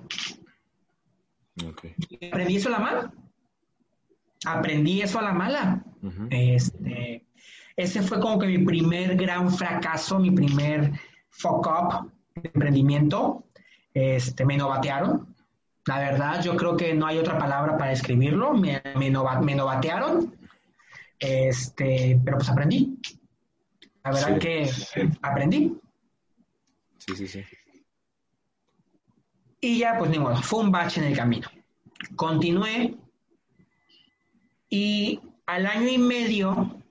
[2.27, 3.13] Aprendí eso a la mala.
[4.45, 5.85] Aprendí eso a la mala.
[6.29, 7.25] este,
[7.77, 10.91] ese fue como que mi primer gran fracaso, mi primer
[11.29, 13.45] fuck up de emprendimiento.
[13.93, 15.33] Este, me novatearon.
[15.85, 18.53] La verdad, yo creo que no hay otra palabra para describirlo.
[18.53, 20.35] Me, me, novatearon.
[21.17, 22.99] Este, pero pues aprendí.
[24.03, 24.69] La verdad que
[25.21, 25.73] aprendí.
[26.97, 27.45] Sí, sí, sí.
[29.61, 31.47] Y ya, pues ni modo, fue un bache en el camino.
[32.15, 32.95] Continué
[34.69, 36.81] y al año y medio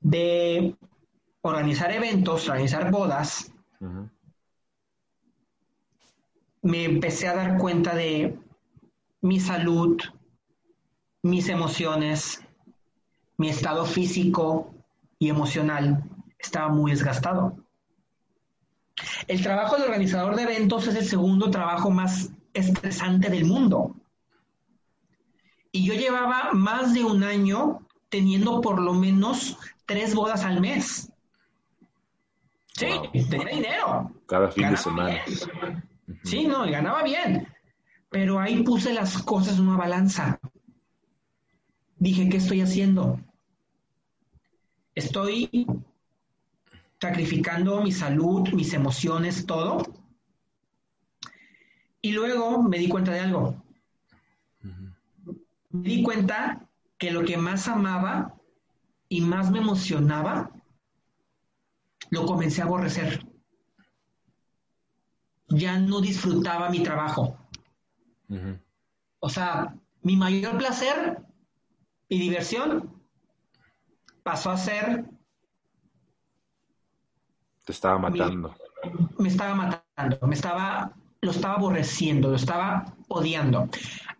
[0.00, 0.76] de
[1.40, 3.52] organizar eventos, organizar bodas,
[6.62, 8.36] me empecé a dar cuenta de
[9.20, 10.00] mi salud,
[11.22, 12.44] mis emociones,
[13.36, 14.74] mi estado físico
[15.18, 16.02] y emocional
[16.38, 17.56] estaba muy desgastado.
[19.26, 23.94] El trabajo de organizador de eventos es el segundo trabajo más estresante del mundo.
[25.72, 31.12] Y yo llevaba más de un año teniendo por lo menos tres bodas al mes.
[32.72, 32.88] Sí,
[33.28, 34.10] tenía dinero.
[34.26, 35.20] Cada fin de semana.
[36.24, 37.48] Sí, no, ganaba bien.
[38.10, 40.38] Pero ahí puse las cosas en una balanza.
[41.98, 43.18] Dije, ¿qué estoy haciendo?
[44.94, 45.66] Estoy
[47.00, 49.82] sacrificando mi salud, mis emociones, todo.
[52.00, 53.62] Y luego me di cuenta de algo.
[55.70, 58.34] Me di cuenta que lo que más amaba
[59.08, 60.50] y más me emocionaba,
[62.10, 63.26] lo comencé a aborrecer.
[65.48, 67.38] Ya no disfrutaba mi trabajo.
[69.20, 71.22] O sea, mi mayor placer
[72.08, 73.02] y diversión
[74.22, 75.15] pasó a ser...
[77.66, 78.54] Te estaba matando.
[79.18, 83.68] me estaba matando, me estaba, lo estaba aborreciendo, lo estaba odiando.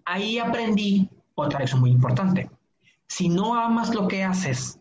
[0.05, 2.51] Ahí aprendí otra lección muy importante.
[3.07, 4.81] Si no amas lo que haces,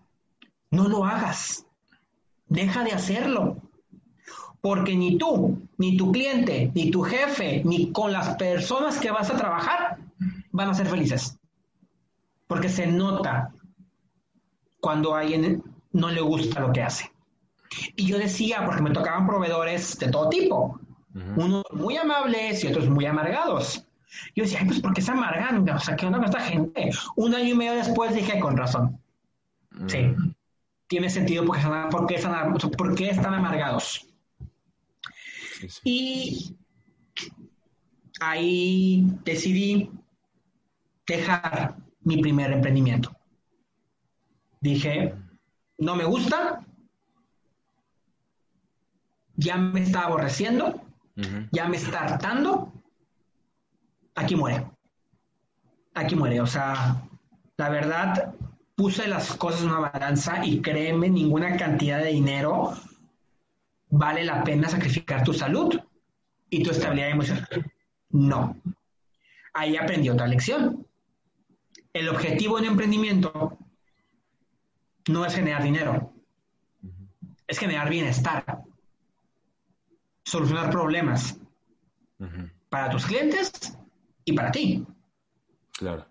[0.72, 1.68] no lo hagas.
[2.48, 3.58] Deja de hacerlo.
[4.62, 9.30] Porque ni tú, ni tu cliente, ni tu jefe, ni con las personas que vas
[9.30, 10.00] a trabajar
[10.52, 11.38] van a ser felices.
[12.48, 13.54] Porque se nota
[14.80, 17.15] cuando a alguien no le gusta lo que hace.
[17.96, 20.80] Y yo decía, porque me tocaban proveedores de todo tipo,
[21.36, 23.86] unos muy amables y otros muy amargados.
[24.36, 25.68] Yo decía, pues ¿por qué se amargan?
[25.70, 26.90] O sea, ¿qué onda con esta gente?
[27.16, 29.00] Un año y medio después dije, con razón.
[29.88, 30.34] Sí, mm.
[30.88, 34.08] tiene sentido porque están, porque están, porque están amargados.
[35.84, 36.56] Y
[38.20, 39.90] ahí decidí
[41.08, 43.16] dejar mi primer emprendimiento.
[44.62, 45.14] Dije,
[45.78, 46.66] no me gusta,
[49.38, 50.82] ya me está aborreciendo,
[51.52, 52.72] ya me está hartando,
[54.16, 54.66] aquí muere.
[55.94, 56.42] Aquí muere.
[56.42, 57.02] O sea,
[57.58, 58.34] la verdad,
[58.76, 62.74] puse las cosas en una balanza y créeme, ninguna cantidad de dinero
[63.90, 65.80] vale la pena sacrificar tu salud
[66.50, 67.72] y tu estabilidad emocional.
[68.10, 68.58] No.
[69.54, 70.86] Ahí aprendí otra lección.
[71.94, 73.58] El objetivo de un emprendimiento
[75.08, 76.12] no es generar dinero,
[77.48, 78.64] es generar bienestar,
[80.26, 81.40] solucionar problemas
[82.70, 83.52] para tus clientes
[84.26, 84.86] y para ti.
[85.72, 86.06] Claro.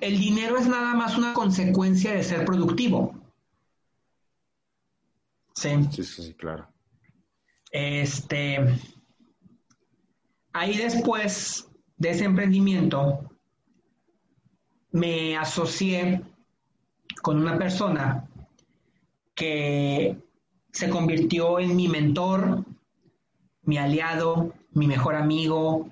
[0.00, 3.14] El dinero es nada más una consecuencia de ser productivo.
[5.54, 5.70] Sí.
[5.90, 6.68] Sí, sí, claro.
[7.70, 8.58] Este.
[10.52, 13.30] Ahí después de ese emprendimiento,
[14.92, 16.22] me asocié
[17.22, 18.28] con una persona
[19.34, 20.16] que
[20.72, 22.64] se convirtió en mi mentor,
[23.64, 25.88] mi aliado, mi mejor amigo,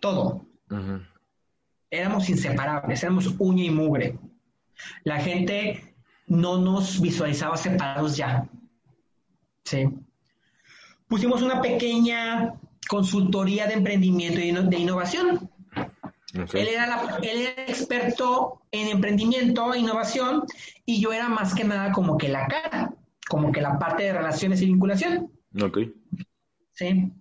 [0.00, 0.46] todo.
[1.90, 4.18] Éramos inseparables, éramos uña y mugre.
[5.04, 5.94] La gente
[6.26, 8.48] no nos visualizaba separados ya.
[9.64, 9.88] Sí.
[11.06, 12.54] Pusimos una pequeña
[12.88, 15.50] consultoría de emprendimiento y de innovación.
[16.52, 20.42] Él, era él era experto en emprendimiento e innovación
[20.84, 22.92] y yo era más que nada como que la cara
[23.28, 25.30] como que la parte de relaciones y vinculación.
[25.62, 25.78] Ok.
[26.74, 27.12] Sí.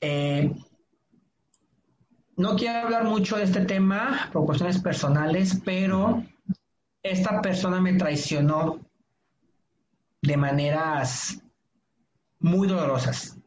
[0.00, 0.54] Eh,
[2.36, 6.22] no quiero hablar mucho de este tema por cuestiones personales, pero
[7.02, 8.80] esta persona me traicionó
[10.20, 11.40] de maneras
[12.40, 13.38] muy dolorosas,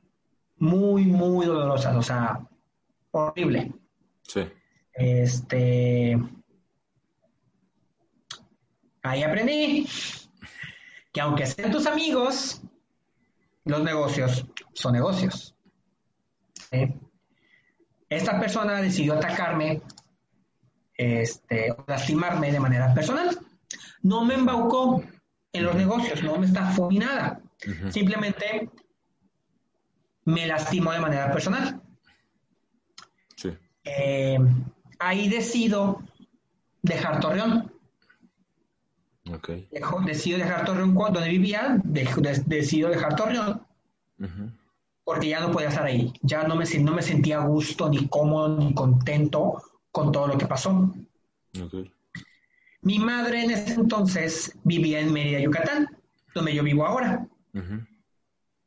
[0.57, 2.47] muy, muy dolorosas, o sea,
[3.11, 3.73] horrible.
[4.23, 4.41] Sí.
[4.93, 6.17] Este,
[9.03, 9.87] ahí aprendí
[11.17, 12.61] que aunque sean tus amigos,
[13.65, 15.55] los negocios son negocios.
[18.07, 19.81] Esta persona decidió atacarme,
[20.93, 23.35] este, lastimarme de manera personal.
[24.03, 25.03] No me embaucó
[25.53, 27.41] en los negocios, no me está ni nada.
[27.89, 28.69] Simplemente
[30.25, 31.81] me lastimó de manera personal.
[33.35, 33.57] Sí.
[33.85, 34.37] Eh,
[34.99, 36.03] ahí decido
[36.83, 37.73] dejar Torreón.
[39.29, 39.67] Okay.
[40.05, 43.61] decido dejar Torreón donde vivía, decido dejar Torreón
[45.07, 48.09] porque ya no podía estar ahí, ya no me, no me sentía a gusto, ni
[48.09, 50.93] cómodo, ni contento con todo lo que pasó.
[51.57, 51.89] Okay.
[52.81, 55.87] Mi madre en ese entonces vivía en Mérida, Yucatán,
[56.35, 57.25] donde yo vivo ahora.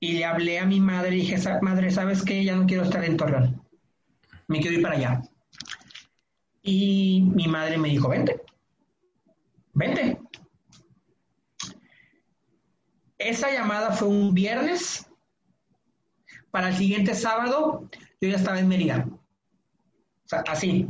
[0.00, 2.42] Y le hablé a mi madre y dije, madre, ¿sabes qué?
[2.42, 3.62] Ya no quiero estar en Torreón.
[4.48, 5.22] Me quiero ir para allá.
[6.62, 8.40] Y mi madre me dijo, vente,
[9.74, 10.19] vente.
[13.20, 15.06] Esa llamada fue un viernes
[16.50, 17.86] para el siguiente sábado
[18.18, 19.06] yo ya estaba en Mérida.
[20.24, 20.88] O sea, así.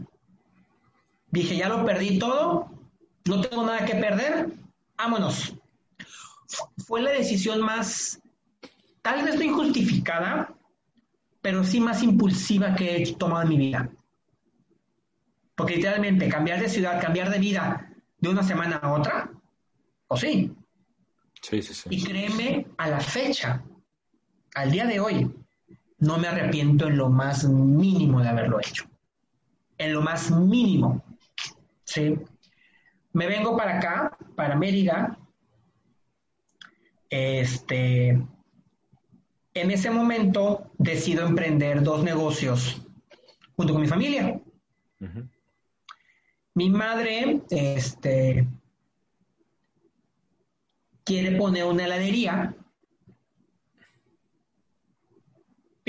[1.33, 2.71] Dije, ya lo perdí todo,
[3.27, 4.49] no tengo nada que perder,
[4.97, 5.57] vámonos.
[6.87, 8.21] Fue la decisión más,
[9.03, 10.55] tal vez no injustificada,
[11.41, 13.91] pero sí más impulsiva que he tomado en mi vida.
[15.57, 19.31] Porque literalmente cambiar de ciudad, cambiar de vida de una semana a otra,
[20.07, 20.53] o sí.
[21.43, 21.89] Sí, sí, sí.
[21.91, 23.65] Y créeme, a la fecha,
[24.55, 25.31] al día de hoy,
[25.99, 28.85] no me arrepiento en lo más mínimo de haberlo hecho.
[29.79, 31.03] En lo más mínimo.
[31.85, 32.19] ¿sí?
[33.13, 35.19] Me vengo para acá, para Mérida.
[37.09, 38.11] Este,
[39.55, 42.87] en ese momento decido emprender dos negocios
[43.57, 44.41] junto con mi familia.
[46.55, 48.47] Mi madre este,
[51.05, 52.57] quiere poner una heladería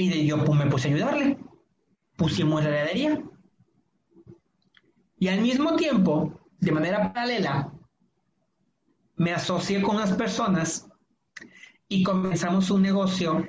[0.02, 1.38] Y yo pues, me puse a ayudarle.
[2.16, 3.22] Pusimos la heladería.
[5.20, 7.72] Y al mismo tiempo, de manera paralela,
[9.16, 10.90] me asocié con unas personas
[11.88, 13.48] y comenzamos un negocio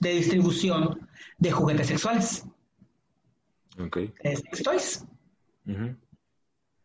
[0.00, 2.46] de distribución de juguetes sexuales.
[3.78, 3.98] Ok.
[4.22, 5.06] Sex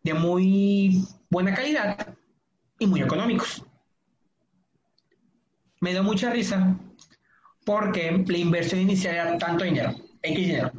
[0.03, 2.17] De muy buena calidad
[2.79, 3.63] y muy económicos.
[5.79, 6.75] Me dio mucha risa
[7.65, 10.71] porque la inversión inicial era tanto dinero, X dinero.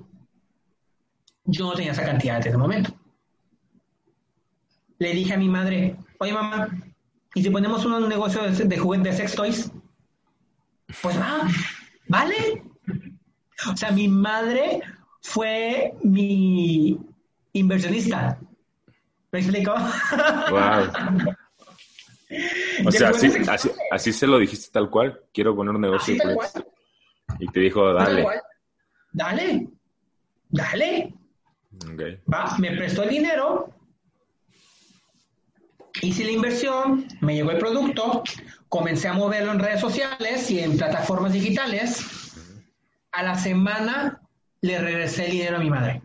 [1.44, 2.90] Yo no tenía esa cantidad en ese momento.
[4.98, 6.68] Le dije a mi madre, oye mamá,
[7.34, 9.72] ¿y si ponemos un negocio de, de juguetes de sex toys?
[11.02, 11.46] Pues va,
[12.08, 12.62] ¿vale?
[13.70, 14.80] O sea, mi madre
[15.20, 16.98] fue mi
[17.52, 18.38] inversionista.
[19.30, 19.74] ¿Me explico?
[20.50, 21.34] Wow.
[22.84, 23.30] O sea, así,
[23.90, 25.20] así, se lo dijiste tal cual.
[25.32, 26.14] Quiero poner un negocio.
[26.14, 26.36] de
[27.38, 28.26] y te dijo, dale.
[29.12, 29.68] Dale,
[30.48, 31.14] dale.
[32.32, 33.72] Va, me prestó el dinero,
[36.00, 38.22] hice la inversión, me llegó el producto,
[38.68, 42.34] comencé a moverlo en redes sociales y en plataformas digitales.
[43.12, 44.20] A la semana
[44.60, 46.02] le regresé el dinero a mi madre.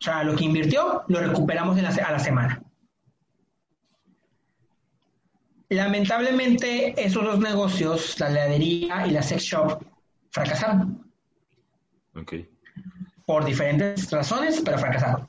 [0.00, 2.62] O sea, lo que invirtió lo recuperamos a la semana.
[5.68, 9.82] Lamentablemente, esos dos negocios, la heladería y la sex shop,
[10.30, 11.12] fracasaron.
[12.14, 12.34] Ok.
[13.26, 15.28] Por diferentes razones, pero fracasaron.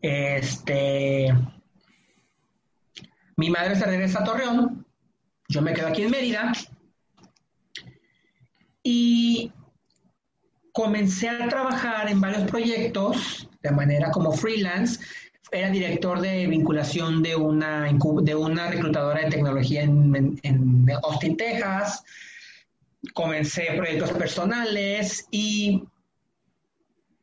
[0.00, 1.34] Este.
[3.36, 4.86] Mi madre se regresa a Torreón,
[5.48, 6.52] yo me quedo aquí en Mérida
[8.82, 9.52] y
[10.72, 15.00] comencé a trabajar en varios proyectos de manera como freelance
[15.52, 17.92] era director de vinculación de una,
[18.22, 22.04] de una reclutadora de tecnología en, Austin, Texas.
[23.14, 25.82] Comencé proyectos personales y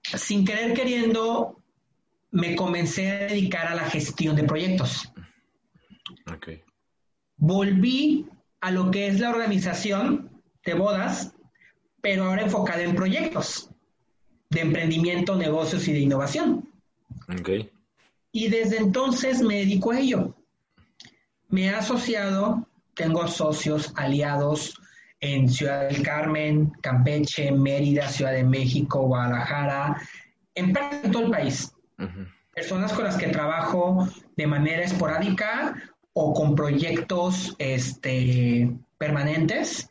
[0.04, 1.62] sin querer queriendo
[2.32, 5.12] me comencé a dedicar a la gestión de proyectos.
[6.36, 6.64] Okay.
[7.38, 8.28] Volví
[8.62, 10.30] a lo que es la organización
[10.66, 11.34] de bodas,
[12.02, 13.70] pero ahora enfocada en proyectos
[14.50, 16.70] de emprendimiento, negocios y de innovación.
[17.40, 17.72] Okay.
[18.38, 20.36] Y desde entonces me dedico a ello.
[21.50, 24.80] Me he asociado, tengo socios aliados
[25.20, 30.00] en Ciudad del Carmen, Campeche, Mérida, Ciudad de México, Guadalajara,
[30.54, 31.74] en de todo el país.
[32.54, 35.74] Personas con las que trabajo de manera esporádica
[36.14, 39.90] o con proyectos este, permanentes.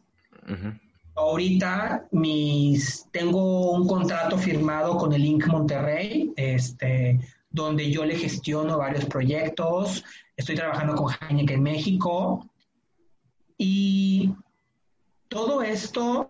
[1.16, 5.48] Ahorita mis, tengo un contrato firmado con el Inc.
[5.48, 7.18] Monterrey, este,
[7.56, 10.04] donde yo le gestiono varios proyectos.
[10.36, 12.46] Estoy trabajando con Heineken México.
[13.56, 14.34] Y
[15.28, 16.28] todo esto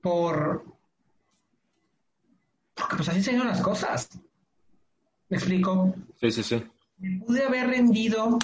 [0.00, 0.64] por...
[2.74, 4.18] Porque pues así se las cosas.
[5.28, 5.94] ¿Me explico?
[6.18, 6.64] Sí, sí, sí.
[6.96, 8.38] Me pude haber rendido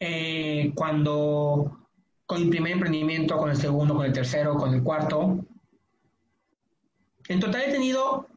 [0.00, 1.78] eh, cuando
[2.24, 5.44] con el primer emprendimiento, con el segundo, con el tercero, con el cuarto.
[7.28, 8.28] En total he tenido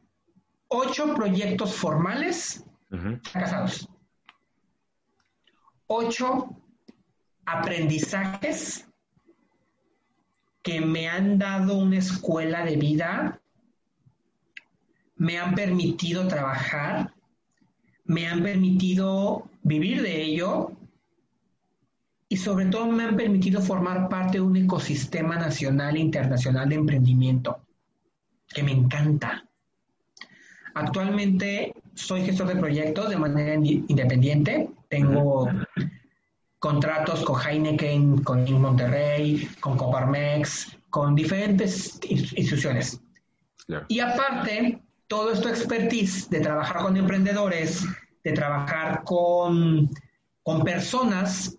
[0.68, 2.64] ocho proyectos formales
[3.22, 3.88] fracasados.
[5.86, 6.56] Ocho
[7.44, 8.86] aprendizajes
[10.62, 13.40] que me han dado una escuela de vida,
[15.16, 17.14] me han permitido trabajar,
[18.04, 20.72] me han permitido vivir de ello
[22.28, 26.74] y sobre todo me han permitido formar parte de un ecosistema nacional e internacional de
[26.74, 27.66] emprendimiento
[28.48, 29.47] que me encanta.
[30.78, 34.70] Actualmente soy gestor de proyectos de manera independiente.
[34.88, 35.48] Tengo
[36.60, 43.00] contratos con Heineken, con Monterrey, con Coparmex, con diferentes instituciones.
[43.88, 47.84] Y aparte, todo esto expertise de trabajar con emprendedores,
[48.22, 49.90] de trabajar con,
[50.44, 51.58] con personas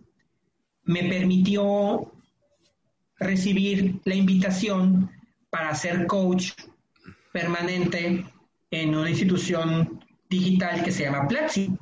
[0.85, 2.09] me permitió
[3.17, 5.11] recibir la invitación
[5.49, 6.53] para ser coach
[7.33, 8.25] permanente
[8.71, 11.75] en una institución digital que se llama Platzi,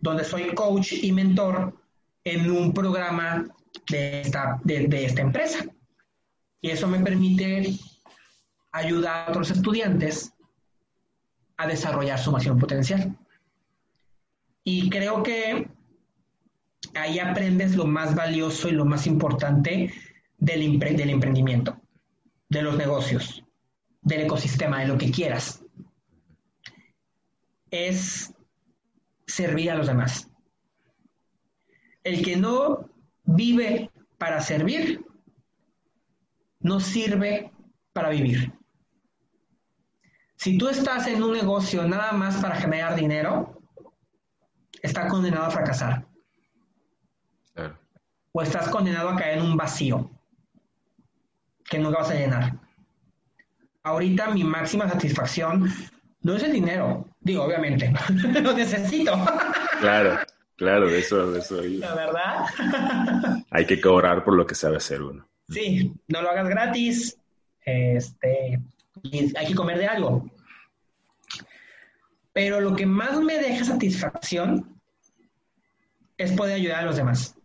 [0.00, 1.74] donde soy coach y mentor
[2.24, 3.46] en un programa
[3.88, 5.64] de esta, de, de esta empresa.
[6.60, 7.74] Y eso me permite
[8.72, 10.32] ayudar a otros estudiantes
[11.56, 13.16] a desarrollar su máximo potencial.
[14.64, 15.68] Y creo que
[16.94, 19.92] ahí aprendes lo más valioso y lo más importante
[20.38, 21.80] del, del emprendimiento,
[22.48, 23.44] de los negocios,
[24.02, 25.62] del ecosistema, de lo que quieras.
[27.70, 28.32] Es
[29.26, 30.30] servir a los demás.
[32.04, 32.88] El que no
[33.24, 35.04] vive para servir,
[36.60, 37.52] no sirve
[37.92, 38.52] para vivir.
[40.36, 43.60] Si tú estás en un negocio nada más para generar dinero,
[44.82, 46.06] está condenado a fracasar
[48.32, 50.10] o estás condenado a caer en un vacío
[51.64, 52.60] que nunca vas a llenar.
[53.82, 55.72] Ahorita mi máxima satisfacción
[56.26, 57.92] no es el dinero, digo, obviamente,
[58.42, 59.12] lo necesito.
[59.80, 60.18] Claro,
[60.56, 61.62] claro, de eso, de eso.
[61.62, 63.44] La verdad.
[63.50, 65.26] Hay que cobrar por lo que sabe hacer uno.
[65.48, 67.16] Sí, no lo hagas gratis,
[67.64, 68.60] este,
[69.36, 70.28] hay que comer de algo.
[72.32, 74.80] Pero lo que más me deja satisfacción
[76.18, 77.36] es poder ayudar a los demás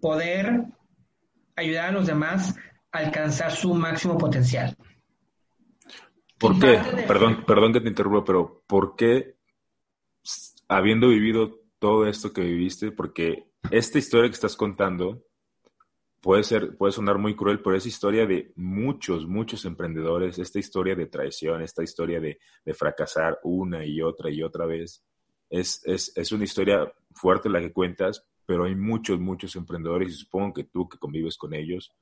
[0.00, 0.64] poder
[1.56, 2.54] ayudar a los demás
[2.92, 4.76] a alcanzar su máximo potencial.
[6.38, 6.80] ¿Por qué?
[7.06, 9.36] Perdón, perdón que te interrumpa, pero ¿por qué,
[10.68, 15.24] habiendo vivido todo esto que viviste, porque esta historia que estás contando
[16.20, 20.94] puede ser, puede sonar muy cruel, pero es historia de muchos, muchos emprendedores, esta historia
[20.94, 22.38] de traición, esta historia de,
[22.74, 25.04] fracasar una y otra y otra vez.
[25.50, 30.16] Es, es, es una historia fuerte la que cuentas, pero hay muchos, muchos emprendedores y
[30.16, 31.92] supongo que tú que convives con ellos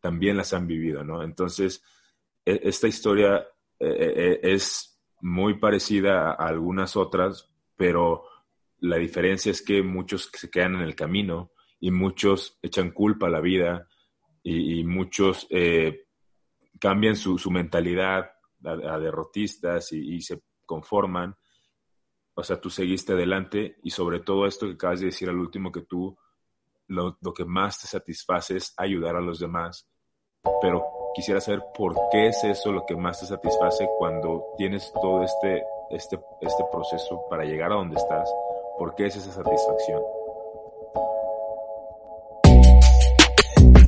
[0.00, 1.22] también las han vivido, ¿no?
[1.22, 1.82] Entonces,
[2.44, 3.46] e, esta historia
[3.82, 8.24] eh, eh, eh, es muy parecida a algunas otras, pero
[8.78, 13.30] la diferencia es que muchos se quedan en el camino y muchos echan culpa a
[13.30, 13.88] la vida
[14.44, 15.48] y, muchos
[16.80, 18.30] cambian su, mentalidad
[18.64, 21.34] a, derrotistas y, se conforman.
[22.34, 25.72] O sea, tú seguiste adelante y sobre todo esto que acabas de decir al último,
[25.72, 26.16] que tú
[26.86, 29.88] lo, que más te satisface es ayudar a los demás,
[30.60, 35.22] pero quisiera saber por qué es eso lo que más te satisface cuando tienes todo
[35.22, 38.28] este, este, este proceso para llegar a donde estás,
[38.78, 40.02] ¿por qué es esa satisfacción?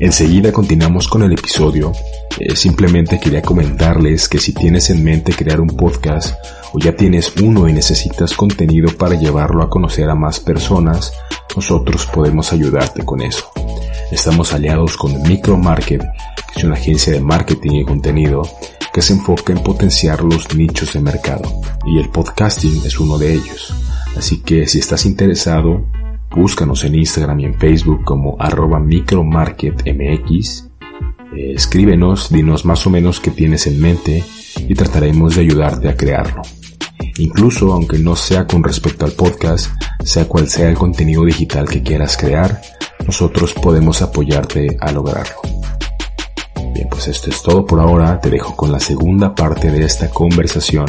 [0.00, 1.92] Enseguida continuamos con el episodio.
[2.38, 6.34] Eh, simplemente quería comentarles que si tienes en mente crear un podcast
[6.72, 11.14] o ya tienes uno y necesitas contenido para llevarlo a conocer a más personas,
[11.56, 13.50] nosotros podemos ayudarte con eso.
[14.10, 18.42] Estamos aliados con Micromarket, que es una agencia de marketing y contenido
[18.92, 23.34] que se enfoca en potenciar los nichos de mercado, y el podcasting es uno de
[23.34, 23.74] ellos.
[24.16, 25.84] Así que si estás interesado,
[26.30, 30.70] búscanos en Instagram y en Facebook como arroba micromarketmx,
[31.36, 34.22] eh, escríbenos, dinos más o menos qué tienes en mente
[34.56, 36.42] y trataremos de ayudarte a crearlo.
[37.18, 39.72] Incluso aunque no sea con respecto al podcast,
[40.04, 42.60] sea cual sea el contenido digital que quieras crear,
[43.04, 45.63] nosotros podemos apoyarte a lograrlo.
[46.74, 50.10] Bien, pues esto es todo por ahora, te dejo con la segunda parte de esta
[50.10, 50.86] conversación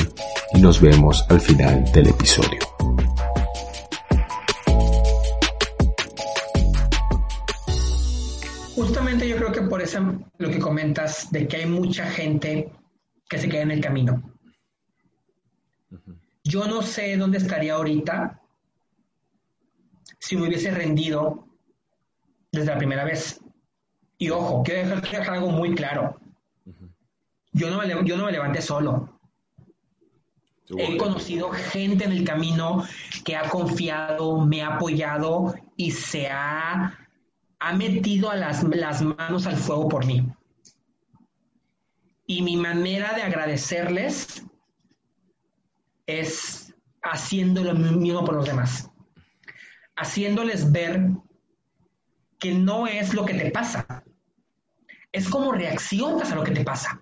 [0.56, 2.58] y nos vemos al final del episodio.
[8.74, 10.00] Justamente yo creo que por eso
[10.40, 12.72] lo que comentas de que hay mucha gente
[13.30, 14.24] que se queda en el camino.
[16.44, 18.42] Yo no sé dónde estaría ahorita
[20.18, 21.48] si me hubiese rendido
[22.52, 23.40] desde la primera vez.
[24.18, 26.20] Y ojo, quiero dejar, algo muy claro.
[27.52, 29.16] yo, no me, yo no me levanté solo.
[30.70, 32.86] He conocido gente en el camino
[33.24, 36.98] que ha confiado, me ha apoyado y se ha,
[37.60, 40.26] ha metido a las, las manos al fuego por mí.
[42.26, 44.44] Y mi manera de agradecerles
[46.08, 48.90] es haciendo lo mismo por los demás.
[49.96, 51.12] Haciéndoles ver
[52.40, 54.04] que no es lo que te pasa,
[55.16, 57.00] es como reaccionas a lo que te pasa.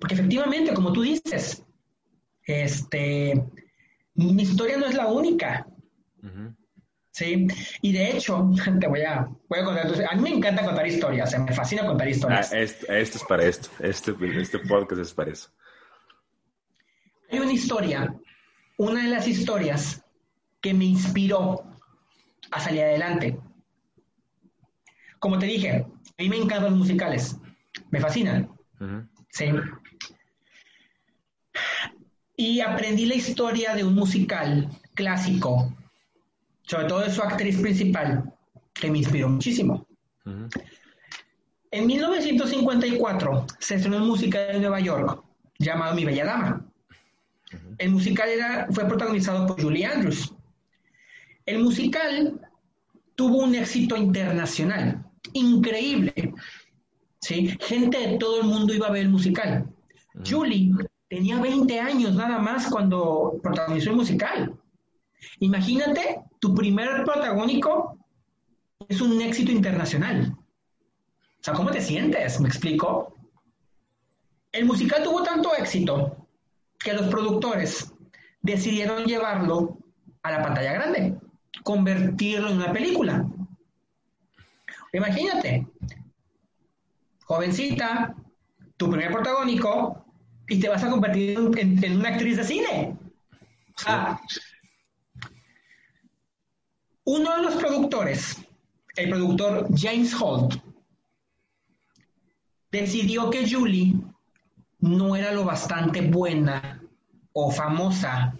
[0.00, 1.64] Porque efectivamente, como tú dices,
[2.44, 3.44] este,
[4.14, 5.66] mi historia no es la única.
[7.10, 7.46] Sí,
[7.82, 8.48] y de hecho,
[8.80, 12.08] te voy a, voy a contar, a mí me encanta contar historias, me fascina contar
[12.08, 12.52] historias.
[12.52, 15.50] Ah, esto, esto, es para esto, este, este podcast es para eso.
[17.28, 18.14] Hay una historia,
[18.78, 20.04] una de las historias
[20.60, 21.64] que me inspiró
[22.52, 23.36] a salir adelante.
[25.18, 25.86] Como te dije,
[26.18, 27.36] a mí me encantan los musicales,
[27.90, 28.48] me fascinan.
[29.30, 29.46] Sí.
[32.36, 35.74] Y aprendí la historia de un musical clásico,
[36.62, 38.32] sobre todo de su actriz principal,
[38.72, 39.86] que me inspiró muchísimo.
[41.70, 45.22] En 1954 se estrenó un musical en Nueva York
[45.58, 46.66] llamado Mi Bella Dama.
[47.78, 50.34] El musical era, fue protagonizado por Julie Andrews.
[51.46, 52.40] El musical
[53.14, 56.34] tuvo un éxito internacional, increíble.
[57.20, 57.56] ¿sí?
[57.60, 59.66] Gente de todo el mundo iba a ver el musical.
[60.26, 60.72] Julie
[61.08, 64.58] tenía 20 años nada más cuando protagonizó el musical.
[65.40, 67.98] Imagínate, tu primer protagónico
[68.88, 70.34] es un éxito internacional.
[70.34, 72.40] O sea, ¿cómo te sientes?
[72.40, 73.14] ¿Me explico?
[74.52, 76.28] El musical tuvo tanto éxito
[76.78, 77.92] que los productores
[78.42, 79.78] decidieron llevarlo
[80.22, 81.18] a la pantalla grande,
[81.62, 83.26] convertirlo en una película.
[84.92, 85.66] Imagínate,
[87.24, 88.14] jovencita,
[88.76, 90.04] tu primer protagónico,
[90.48, 92.96] y te vas a convertir en, una actriz de cine.
[97.04, 98.36] uno de los productores,
[98.96, 100.56] el productor James Holt,
[102.70, 103.94] decidió que Julie
[104.80, 106.82] no era lo bastante buena
[107.32, 108.34] o famosa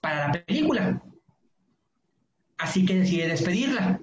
[0.00, 1.00] para la película.
[2.58, 4.00] Así que decide despedirla.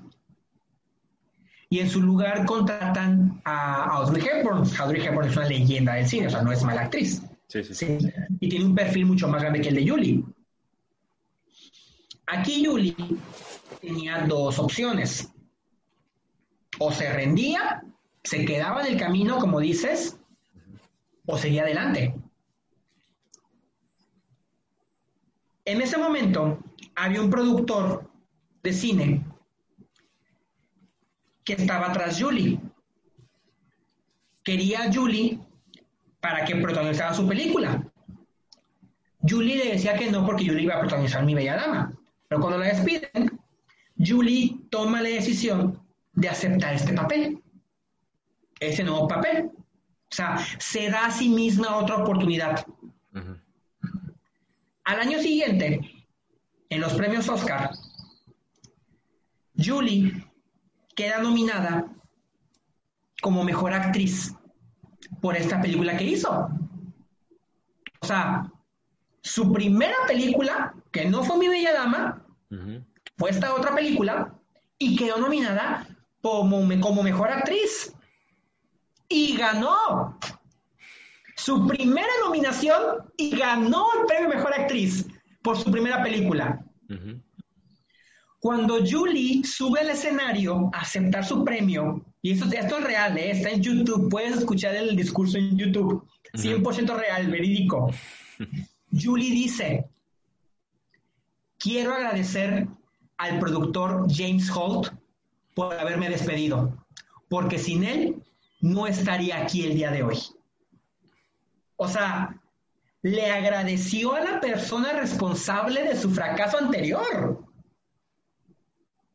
[1.71, 4.69] Y en su lugar contratan a Audrey Hepburn.
[4.77, 7.21] Audrey Hepburn es una leyenda del cine, o sea, no es mala actriz.
[7.47, 7.97] Sí, sí, sí.
[8.41, 10.21] Y tiene un perfil mucho más grande que el de Julie.
[12.27, 12.93] Aquí Julie
[13.79, 15.31] tenía dos opciones.
[16.77, 17.81] O se rendía,
[18.21, 20.17] se quedaba en el camino, como dices,
[21.25, 22.13] o seguía adelante.
[25.63, 26.59] En ese momento
[26.95, 28.11] había un productor
[28.61, 29.30] de cine
[31.43, 32.59] que estaba tras Julie.
[34.43, 35.39] Quería a Julie
[36.19, 37.83] para que protagonizara su película.
[39.27, 41.93] Julie le decía que no porque Julie iba a protagonizar Mi Bella Dama.
[42.27, 43.39] Pero cuando la despiden,
[43.97, 45.79] Julie toma la decisión
[46.13, 47.41] de aceptar este papel,
[48.59, 49.51] ese nuevo papel.
[49.53, 52.65] O sea, se da a sí misma otra oportunidad.
[54.83, 55.79] Al año siguiente,
[56.69, 57.71] en los premios Oscar,
[59.55, 60.25] Julie
[60.95, 61.85] queda nominada
[63.21, 64.35] como mejor actriz
[65.21, 66.49] por esta película que hizo.
[68.01, 68.51] O sea,
[69.21, 72.25] su primera película, que no fue Mi Bella Dama,
[73.17, 74.33] fue esta otra película
[74.77, 75.87] y quedó nominada
[76.21, 77.93] como, como mejor actriz.
[79.07, 80.17] Y ganó
[81.35, 85.07] su primera nominación y ganó el premio Mejor Actriz
[85.41, 86.63] por su primera película.
[88.41, 93.29] Cuando Julie sube al escenario a aceptar su premio, y esto, esto es real, ¿eh?
[93.29, 96.07] está en YouTube, puedes escuchar el discurso en YouTube.
[96.33, 97.91] 100% real, verídico.
[98.91, 99.85] Julie dice,
[101.59, 102.67] quiero agradecer
[103.17, 104.91] al productor James Holt
[105.53, 106.83] por haberme despedido,
[107.29, 108.23] porque sin él
[108.59, 110.17] no estaría aquí el día de hoy.
[111.75, 112.41] O sea,
[113.03, 117.50] le agradeció a la persona responsable de su fracaso anterior.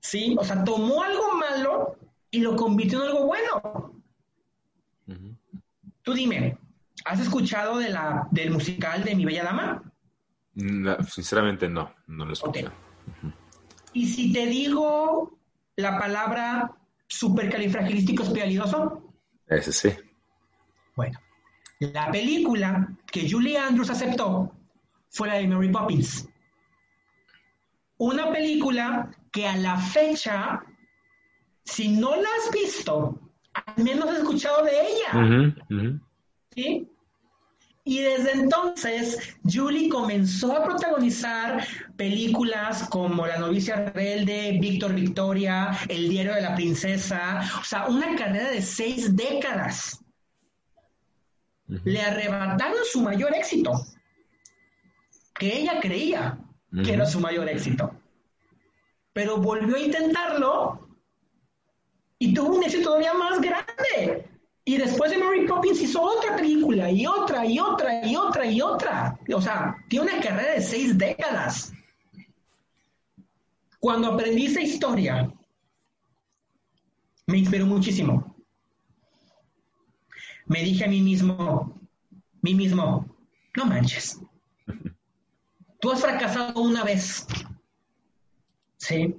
[0.00, 0.36] ¿Sí?
[0.38, 1.96] O sea, tomó algo malo
[2.30, 3.92] y lo convirtió en algo bueno.
[6.02, 6.56] Tú dime,
[7.04, 9.82] ¿has escuchado de la, del musical de Mi Bella Dama?
[11.08, 12.72] sinceramente no, no lo he escuchado.
[13.92, 15.38] Y si te digo
[15.76, 16.72] la palabra
[17.06, 19.02] supercalifragilístico espialidoso.
[19.46, 19.90] Ese sí.
[20.94, 21.18] Bueno,
[21.78, 24.52] la película que Julie Andrews aceptó
[25.10, 26.28] fue la de Mary Poppins.
[27.98, 30.62] Una película que a la fecha,
[31.62, 33.20] si no la has visto,
[33.52, 36.00] al menos has escuchado de ella.
[36.54, 36.90] ¿Sí?
[37.84, 41.66] Y desde entonces, Julie comenzó a protagonizar
[41.98, 48.16] películas como La novicia rebelde, Víctor Victoria, El diario de la princesa, o sea, una
[48.16, 50.02] carrera de seis décadas.
[51.66, 53.84] Le arrebataron su mayor éxito,
[55.34, 56.38] que ella creía
[56.82, 57.92] que era su mayor éxito.
[59.16, 60.90] Pero volvió a intentarlo
[62.18, 64.28] y tuvo un éxito todavía más grande.
[64.66, 68.60] Y después de Mary Poppins hizo otra película y otra y otra y otra y
[68.60, 69.18] otra.
[69.34, 71.72] O sea, tiene una carrera de seis décadas.
[73.80, 75.32] Cuando aprendí esa historia,
[77.26, 78.36] me inspiró muchísimo.
[80.44, 81.80] Me dije a mí mismo,
[82.42, 83.06] mí mismo,
[83.56, 84.20] no manches.
[85.80, 87.26] Tú has fracasado una vez.
[88.78, 89.16] Sí.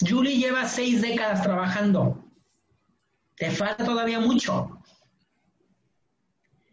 [0.00, 2.24] Julie lleva seis décadas trabajando.
[3.36, 4.80] Te falta todavía mucho.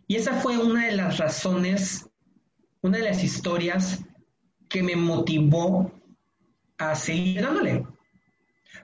[0.07, 2.09] Y esa fue una de las razones,
[2.81, 4.03] una de las historias
[4.69, 5.91] que me motivó
[6.77, 7.85] a seguir dándole.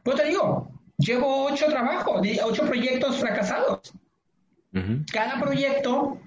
[0.04, 3.94] Pues te digo, llevo ocho trabajos, ocho proyectos fracasados.
[5.12, 6.20] Cada proyecto,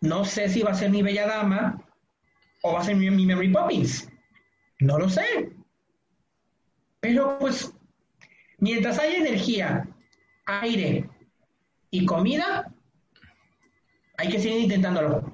[0.00, 1.82] no sé si va a ser mi Bella Dama
[2.62, 4.08] o va a ser mi, mi Mary Poppins.
[4.80, 5.55] No lo sé.
[7.06, 7.72] Pero pues,
[8.58, 9.86] mientras haya energía
[10.44, 11.08] aire
[11.92, 12.74] y comida,
[14.18, 15.32] hay que seguir intentándolo.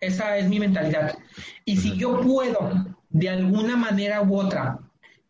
[0.00, 1.16] Esa es mi mentalidad.
[1.64, 2.72] Y si yo puedo,
[3.10, 4.80] de alguna manera u otra,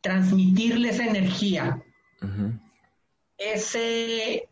[0.00, 1.82] transmitirle esa energía,
[3.36, 4.48] ese,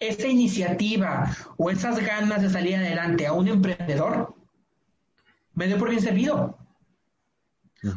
[0.00, 4.34] esa iniciativa o esas ganas de salir adelante a un emprendedor,
[5.54, 6.58] me doy por bien servido.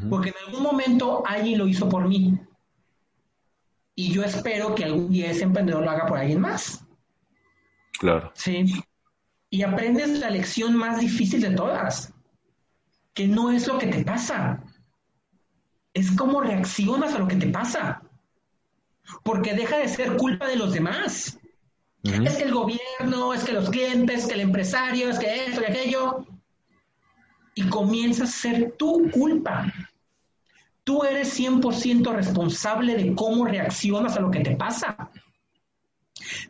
[0.09, 2.39] Porque en algún momento alguien lo hizo por mí.
[3.95, 6.85] Y yo espero que algún día ese emprendedor lo haga por alguien más.
[7.99, 8.31] Claro.
[8.33, 8.65] Sí.
[9.49, 12.13] Y aprendes la lección más difícil de todas,
[13.13, 14.63] que no es lo que te pasa,
[15.93, 18.01] es cómo reaccionas a lo que te pasa.
[19.23, 21.39] Porque deja de ser culpa de los demás.
[22.03, 25.65] Es que el gobierno, es que los clientes, que el empresario, es que esto y
[25.65, 26.25] aquello.
[27.59, 29.65] Y comienza a ser tu culpa.
[30.85, 35.11] Tú eres 100% responsable de cómo reaccionas a lo que te pasa.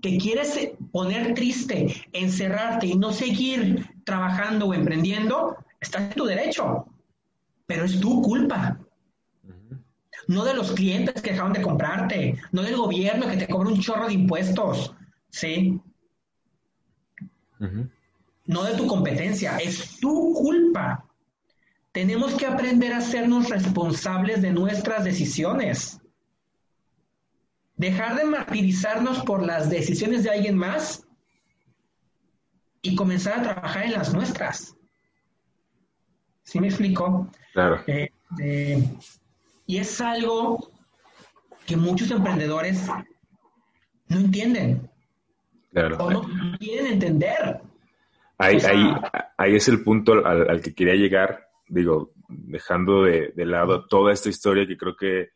[0.04, 6.86] Te quieres poner triste, encerrarte y no seguir trabajando o emprendiendo, estás en tu derecho,
[7.66, 8.80] pero es tu culpa.
[10.28, 13.80] No de los clientes que dejaron de comprarte, no del gobierno que te cobra un
[13.80, 14.94] chorro de impuestos,
[15.32, 15.82] ¿sí?
[18.50, 21.06] No de tu competencia, es tu culpa.
[21.92, 26.02] Tenemos que aprender a hacernos responsables de nuestras decisiones.
[27.76, 31.06] Dejar de martirizarnos por las decisiones de alguien más
[32.82, 34.76] y comenzar a trabajar en las nuestras.
[36.42, 37.30] ¿Sí me explico?
[37.54, 37.84] Claro.
[37.86, 38.84] Eh,
[39.68, 40.72] y es algo
[41.68, 42.88] que muchos emprendedores
[44.08, 44.90] no entienden.
[45.72, 45.98] Claro.
[46.00, 47.69] O no quieren entender.
[48.40, 48.58] Ahí,
[49.38, 54.68] ahí, es el punto al, que quería llegar digo, dejando de, lado toda esta historia
[54.68, 55.30] que creo que,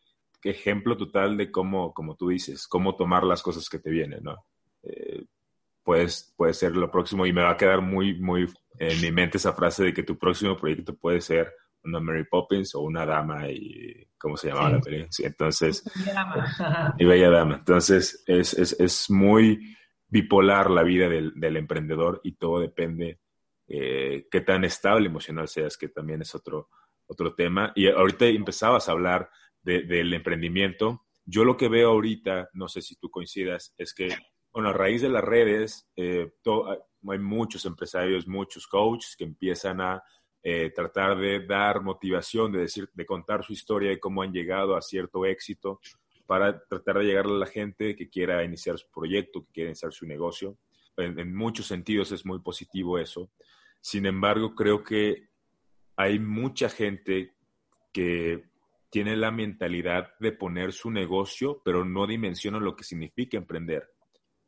[0.44, 4.46] ejemplo total de cómo, como tú dices, cómo tomar las cosas que te vienen, ¿no?
[4.84, 5.24] Eh,
[5.84, 9.38] puedes, puede ser lo próximo y me va a quedar muy, muy en mi mente
[9.38, 11.54] esa frase de que tu próximo proyecto puede ser
[11.86, 15.10] una Mary Poppins o una dama y cómo se llamaba la película.
[15.20, 15.84] entonces,
[16.98, 17.56] y bella dama.
[17.56, 19.78] Entonces, es, es, es muy
[20.14, 23.20] bipolar la vida del, emprendedor y todo depende
[23.68, 26.70] eh, qué tan estable emocional seas, que también es otro,
[27.08, 27.74] otro tema.
[27.76, 29.32] Y ahorita empezabas a hablar
[29.64, 31.08] del emprendimiento.
[31.26, 34.10] Yo lo que veo ahorita, no sé si tú coincidas, es que
[34.52, 36.32] Bueno, a raíz de las redes, eh,
[37.10, 40.04] hay muchos empresarios, muchos coaches que empiezan a
[40.44, 44.76] eh, tratar de dar motivación, de decir, de contar su historia de cómo han llegado
[44.76, 45.80] a cierto éxito
[46.26, 49.92] para tratar de llegar a la gente que quiera iniciar su proyecto, que quiera iniciar
[49.92, 50.58] su negocio.
[50.98, 53.30] En, muchos sentidos es muy positivo eso.
[53.82, 55.30] Sin embargo, creo que
[55.96, 57.34] hay mucha gente
[57.92, 58.46] que
[58.90, 63.90] tiene la mentalidad de poner su negocio, pero no dimensiona lo que significa emprender.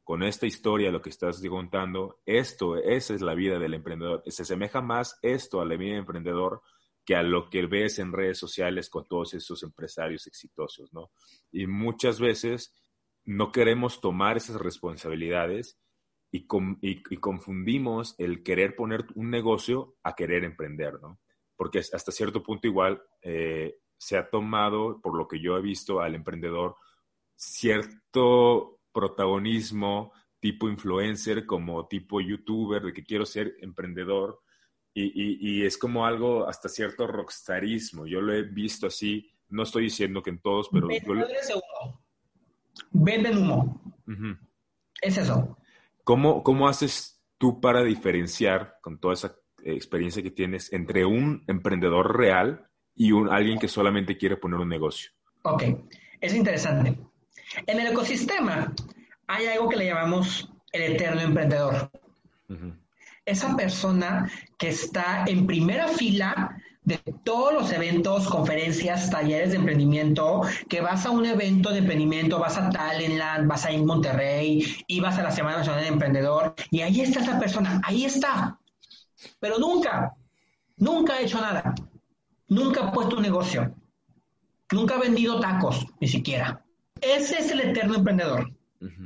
[0.03, 4.21] Con esta historia, lo que estás contando, esto, esa es la vida del emprendedor.
[4.27, 6.61] Se asemeja más esto a la vida del emprendedor
[7.05, 11.11] que a lo que ves en redes sociales con todos esos empresarios exitosos, ¿no?
[11.51, 12.73] Y muchas veces
[13.23, 15.79] no queremos tomar esas responsabilidades
[16.31, 16.47] y,
[17.19, 21.19] confundimos el querer poner un negocio a querer emprender, ¿no?
[21.55, 26.01] Porque hasta cierto punto igual eh, se ha tomado, por lo que yo he visto,
[26.01, 26.75] al emprendedor
[27.35, 34.41] cierto protagonismo tipo influencer, como tipo youtuber, de que quiero ser emprendedor,
[34.95, 38.07] y, es como algo hasta cierto rockstarismo.
[38.07, 40.87] Yo lo he visto así, no estoy diciendo que en todos, pero...
[42.91, 43.81] Venden humo.
[45.01, 45.57] Es eso.
[46.03, 52.17] ¿Cómo, ¿Cómo haces tú para diferenciar con toda esa experiencia que tienes entre un emprendedor
[52.17, 55.11] real y un, alguien que solamente quiere poner un negocio?
[55.43, 55.63] Ok,
[56.21, 56.97] es interesante.
[57.67, 58.73] En el ecosistema
[59.27, 61.89] hay algo que le llamamos el eterno emprendedor
[63.25, 70.41] esa persona que está en primera fila de todos los eventos, conferencias, talleres de emprendimiento,
[70.69, 74.99] que vas a un evento de emprendimiento, vas a Talentland, vas a ir Monterrey, y
[74.99, 78.59] vas a la Semana Nacional de Emprendedor, y ahí está esa persona, ahí está.
[79.39, 80.13] Pero nunca,
[80.77, 81.73] nunca ha hecho nada.
[82.47, 83.73] Nunca ha puesto un negocio.
[84.71, 86.63] Nunca ha vendido tacos, ni siquiera.
[87.01, 88.54] Ese es el eterno emprendedor.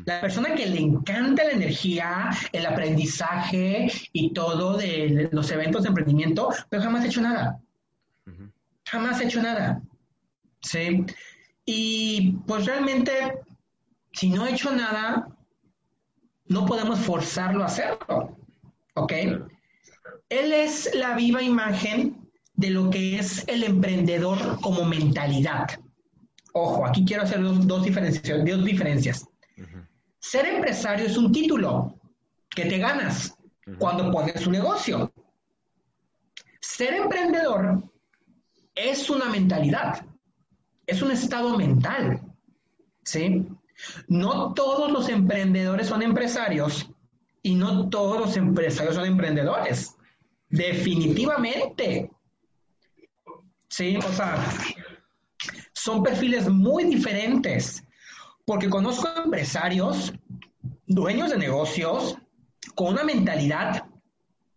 [0.06, 5.90] La persona que le encanta la energía, el aprendizaje y todo de los eventos de
[5.90, 7.60] emprendimiento, pero jamás ha hecho nada.
[8.86, 9.82] Jamás ha hecho nada.
[10.62, 11.06] ¿Sí?
[11.66, 13.12] Y pues realmente,
[14.12, 15.30] si no ha hecho nada,
[16.48, 18.38] no podemos forzarlo a hacerlo.
[18.96, 19.14] ¿Ok?
[20.30, 25.70] Él es la viva imagen de lo que es el emprendedor como mentalidad.
[26.54, 29.29] Ojo, aquí quiero hacer dos, dos diferencias.
[30.20, 32.00] Ser empresario es un título
[32.50, 33.36] que te ganas
[33.78, 35.12] cuando pones un negocio.
[36.60, 37.84] Ser emprendedor
[38.76, 40.06] es una mentalidad,
[40.86, 42.22] es un estado mental.
[43.04, 43.48] ¿Sí?
[44.08, 46.90] No todos los emprendedores son empresarios
[47.42, 49.96] y no todos los empresarios son emprendedores.
[50.50, 52.12] Definitivamente.
[53.70, 54.44] Sí, o sea,
[55.74, 57.84] son perfiles muy diferentes.
[58.50, 60.12] Porque conozco empresarios,
[60.88, 62.18] dueños de negocios,
[62.74, 63.86] con una mentalidad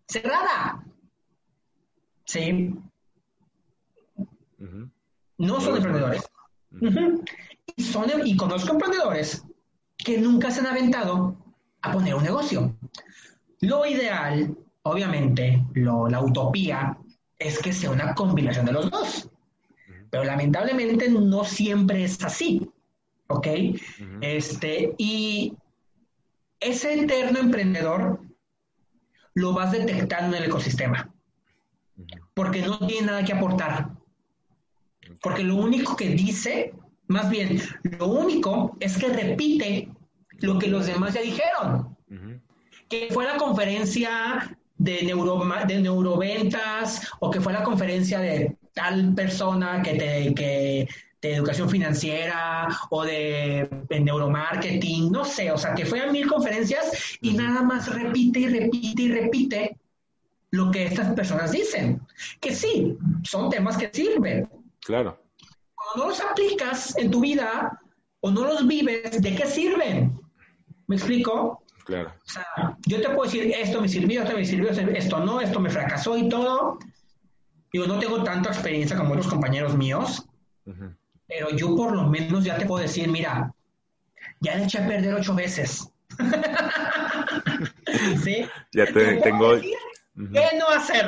[0.08, 0.82] cerrada.
[2.24, 2.74] ¿Sí?
[5.36, 6.22] No son emprendedores.
[7.76, 9.44] y, son, y conozco emprendedores
[9.98, 11.36] que nunca se han aventado
[11.82, 12.74] a poner un negocio.
[13.60, 16.96] Lo ideal, obviamente, la utopía,
[17.38, 19.28] es que sea una combinación de los dos.
[20.08, 22.71] Pero lamentablemente no siempre es así.
[23.32, 23.46] ¿Ok?
[24.20, 25.54] este, y
[26.60, 28.20] ese eterno emprendedor
[29.34, 31.12] lo vas detectando en el ecosistema,
[32.34, 33.90] porque no tiene nada que aportar,
[35.22, 36.72] porque lo único que dice,
[37.08, 37.60] más bien,
[37.98, 39.88] lo único es que repite
[40.40, 41.96] lo que los demás ya dijeron,
[42.88, 49.14] que fue la conferencia de, neuro, de neuroventas o que fue la conferencia de tal
[49.14, 50.88] persona que te, que
[51.22, 57.16] de educación financiera o de, neuromarketing, no sé, o sea, que fue a mil conferencias
[57.20, 59.76] y nada más repite y repite y repite
[60.50, 62.00] lo que estas personas dicen.
[62.40, 64.48] Que sí, son temas que sirven.
[64.80, 65.22] Claro.
[65.74, 67.80] Cuando no los aplicas en tu vida
[68.20, 70.20] o no los vives, ¿de qué sirven?
[70.88, 71.62] ¿Me explico?
[71.84, 72.12] Claro.
[72.26, 75.60] O sea, yo te puedo decir, esto me sirvió, esto me sirvió, esto no, esto
[75.60, 76.78] me fracasó y todo.
[77.72, 80.26] Digo, no tengo tanta experiencia como otros compañeros míos,
[81.32, 83.54] pero yo por lo menos ya te puedo decir, mira,
[84.40, 85.90] ya le eché a perder ocho veces.
[88.22, 88.46] ¿Sí?
[88.72, 89.58] Ya te, tengo...
[89.58, 91.06] ¿Qué no hacer?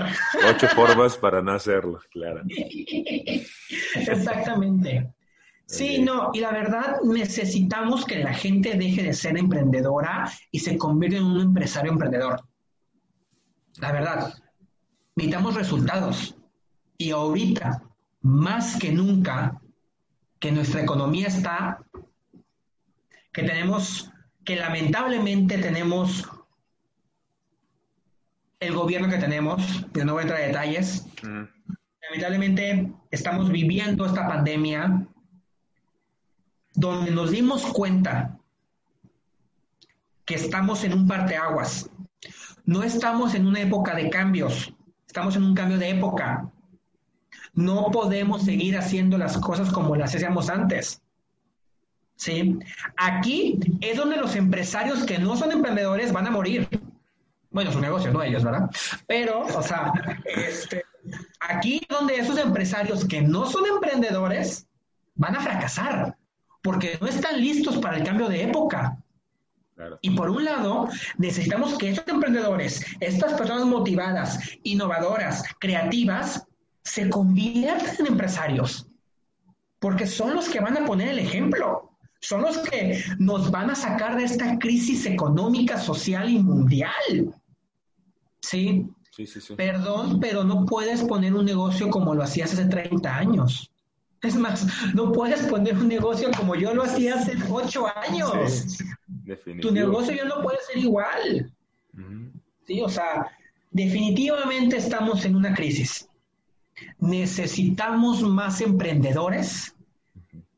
[0.49, 2.43] Ocho formas para no hacerlo, claro.
[3.97, 5.13] Exactamente.
[5.67, 10.79] Sí, no, y la verdad necesitamos que la gente deje de ser emprendedora y se
[10.79, 12.41] convierta en un empresario emprendedor.
[13.77, 14.33] La verdad,
[15.17, 16.37] necesitamos resultados.
[16.97, 17.83] Y ahorita,
[18.23, 19.61] más que nunca,
[20.45, 21.83] que nuestra economía está,
[23.33, 24.11] que tenemos
[24.45, 26.29] que lamentablemente tenemos
[28.61, 31.07] el gobierno que tenemos, pero no voy a entrar en detalles.
[32.03, 35.07] Lamentablemente estamos viviendo esta pandemia
[36.75, 38.39] donde nos dimos cuenta
[40.27, 41.89] que estamos en un parteaguas.
[42.67, 44.75] No estamos en una época de cambios,
[45.07, 46.51] estamos en un cambio de época.
[47.55, 51.01] No podemos seguir haciendo las cosas como las hacíamos antes.
[52.17, 52.59] ¿Sí?
[52.97, 56.69] Aquí es donde los empresarios que no son emprendedores van a morir.
[57.51, 58.71] Bueno, su negocio, no ellos, ¿verdad?
[59.07, 59.93] Pero, o sea,
[60.25, 60.85] este,
[61.41, 64.67] aquí es donde esos empresarios que no son emprendedores
[65.15, 66.17] van a fracasar,
[66.63, 68.97] porque no están listos para el cambio de época.
[70.01, 70.89] Y por un lado,
[71.19, 76.44] necesitamos que estos emprendedores, estas personas motivadas, innovadoras, creativas,
[76.85, 78.87] se conviertan en empresarios,
[79.79, 83.75] porque son los que van a poner el ejemplo, son los que nos van a
[83.75, 87.35] sacar de esta crisis económica, social y mundial.
[88.41, 88.87] ¿Sí?
[89.11, 89.55] Sí, sí, sí.
[89.55, 93.71] Perdón, pero no puedes poner un negocio como lo hacías hace 30 años.
[94.23, 98.79] Es más, no puedes poner un negocio como yo lo hacía hace 8 años.
[99.61, 101.53] tu negocio ya no puede ser igual.
[102.67, 103.31] Sí, o sea,
[103.71, 106.09] definitivamente estamos en una crisis.
[106.99, 109.75] Necesitamos más emprendedores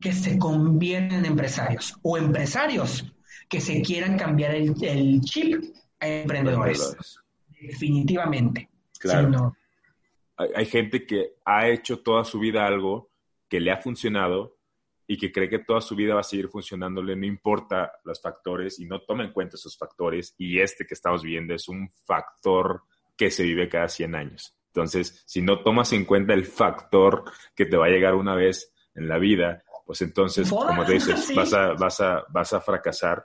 [0.01, 3.13] que se convierten en empresarios o empresarios
[3.49, 5.63] que se quieran cambiar el, chip
[6.01, 6.97] a emprendedores.
[7.61, 8.69] Definitivamente.
[8.99, 9.57] Claro.
[10.37, 13.11] hay, gente que ha hecho toda su vida algo
[13.49, 14.57] que le ha funcionado
[15.07, 18.81] y que cree que toda su vida va a seguir funcionándole, no importa los factores
[18.81, 20.35] y no toma en cuenta esos factores.
[20.37, 22.83] Y este que estamos viendo es un factor
[23.17, 24.56] que se vive cada 100 años.
[24.77, 27.25] Entonces, si no tomas en cuenta el factor
[27.55, 31.55] que te va a llegar una vez en la vida, pues entonces, como dices, vas,
[31.55, 33.25] a, vas, a, vas a fracasar.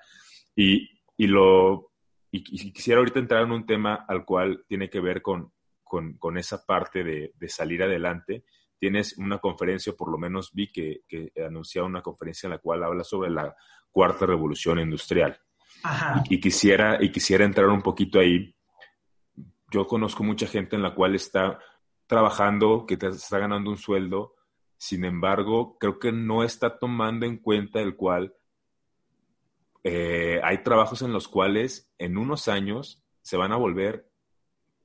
[0.56, 1.92] Y, y lo,
[2.32, 5.52] y, quisiera ahorita entrar en un tema al cual tiene que ver con,
[5.84, 8.46] con, con esa parte de, de, salir adelante.
[8.80, 12.82] Tienes una conferencia, por lo menos vi que, que anunciaba una conferencia en la cual
[12.84, 13.54] habla sobre la
[13.92, 15.38] cuarta revolución industrial.
[15.84, 16.24] Ajá.
[16.30, 18.56] Y, quisiera, y quisiera entrar un poquito ahí
[19.72, 21.60] yo conozco mucha gente en la cual está
[22.06, 24.36] trabajando, que te está ganando un sueldo,
[24.78, 28.36] sin embargo, creo que no está tomando en cuenta el cual
[29.84, 34.12] eh, hay trabajos en los cuales en unos años se van a volver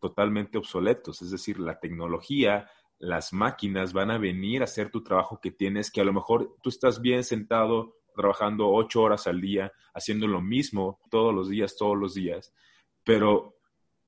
[0.00, 5.40] totalmente obsoletos, es decir, la tecnología, las máquinas van a venir a hacer tu trabajo
[5.40, 9.72] que tienes, que a lo mejor tú estás bien sentado trabajando ocho horas al día,
[9.94, 12.54] haciendo lo mismo todos los días, todos los días,
[13.04, 13.55] pero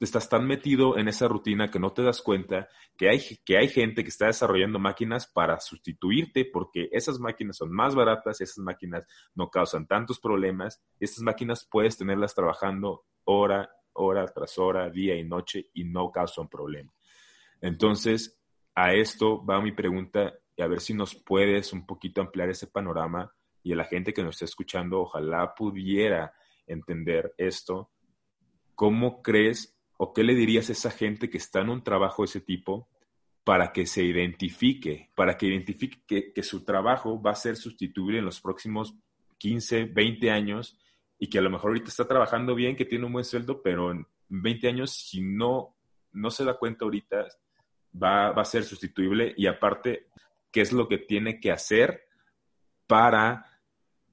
[0.04, 3.68] estás tan metido en esa rutina que no te das cuenta que hay, que hay
[3.68, 9.04] gente que está desarrollando máquinas para sustituirte porque esas máquinas son más baratas, esas máquinas
[9.34, 15.24] no causan tantos problemas, estas máquinas puedes tenerlas trabajando hora, hora tras hora, día y
[15.24, 16.92] noche y no causan problema.
[17.60, 18.40] Entonces,
[18.74, 22.68] a esto va mi pregunta y a ver si nos puedes un poquito ampliar ese
[22.68, 23.32] panorama
[23.62, 26.32] y a la gente que nos está escuchando ojalá pudiera
[26.66, 27.90] entender esto.
[28.74, 32.26] ¿Cómo crees ¿O qué le dirías a esa gente que está en un trabajo de
[32.26, 32.88] ese tipo
[33.44, 38.24] para que se identifique, para que identifique que, su trabajo va a ser sustituible en
[38.24, 38.94] los próximos
[39.38, 40.78] 15, 20 años
[41.18, 43.90] y que a lo mejor ahorita está trabajando bien, que tiene un buen sueldo, pero
[43.90, 45.74] en 20 años, si no,
[46.12, 47.26] no se da cuenta ahorita,
[48.00, 50.08] va, va a ser sustituible y aparte,
[50.52, 52.02] ¿qué es lo que tiene que hacer
[52.86, 53.60] para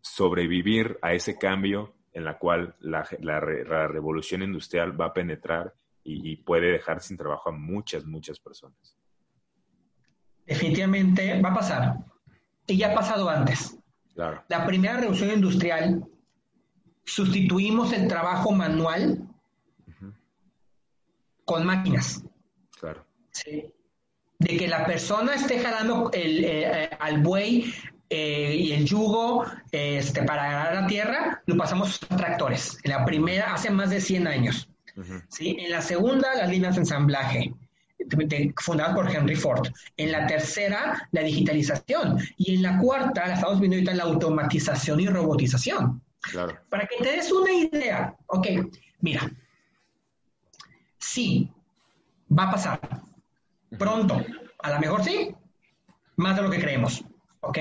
[0.01, 6.37] sobrevivir a ese cambio en la cual la, la, revolución industrial va a penetrar y,
[6.37, 8.97] puede dejar sin trabajo a muchas, muchas personas.
[10.45, 11.95] Definitivamente va a pasar.
[12.67, 13.77] Y ya ha pasado antes.
[14.13, 14.41] Claro.
[14.47, 16.05] La primera revolución industrial
[17.03, 19.27] sustituimos el trabajo manual
[21.43, 22.23] con máquinas.
[22.79, 23.05] Claro.
[23.31, 23.73] Sí.
[24.39, 27.73] De que la persona esté jalando el, eh, al buey
[28.09, 32.77] eh, y el yugo este, para agarrar la tierra, lo pasamos a tractores.
[32.83, 34.69] En la primera, hace más de 100 años.
[35.29, 35.57] ¿sí?
[35.59, 37.53] En la segunda, las líneas de ensamblaje,
[38.57, 39.67] fundadas por Henry Ford.
[39.97, 42.19] En la tercera, la digitalización.
[42.37, 46.01] Y en la cuarta, la estamos viendo ahorita, la automatización y robotización.
[46.21, 46.57] Claro.
[46.69, 48.47] Para que te des una idea, ok,
[49.01, 49.31] mira,
[50.97, 51.51] sí,
[52.37, 52.79] va a pasar.
[53.77, 54.23] Pronto,
[54.59, 55.35] a lo mejor sí,
[56.15, 57.03] más de lo que creemos,
[57.41, 57.57] ¿ok?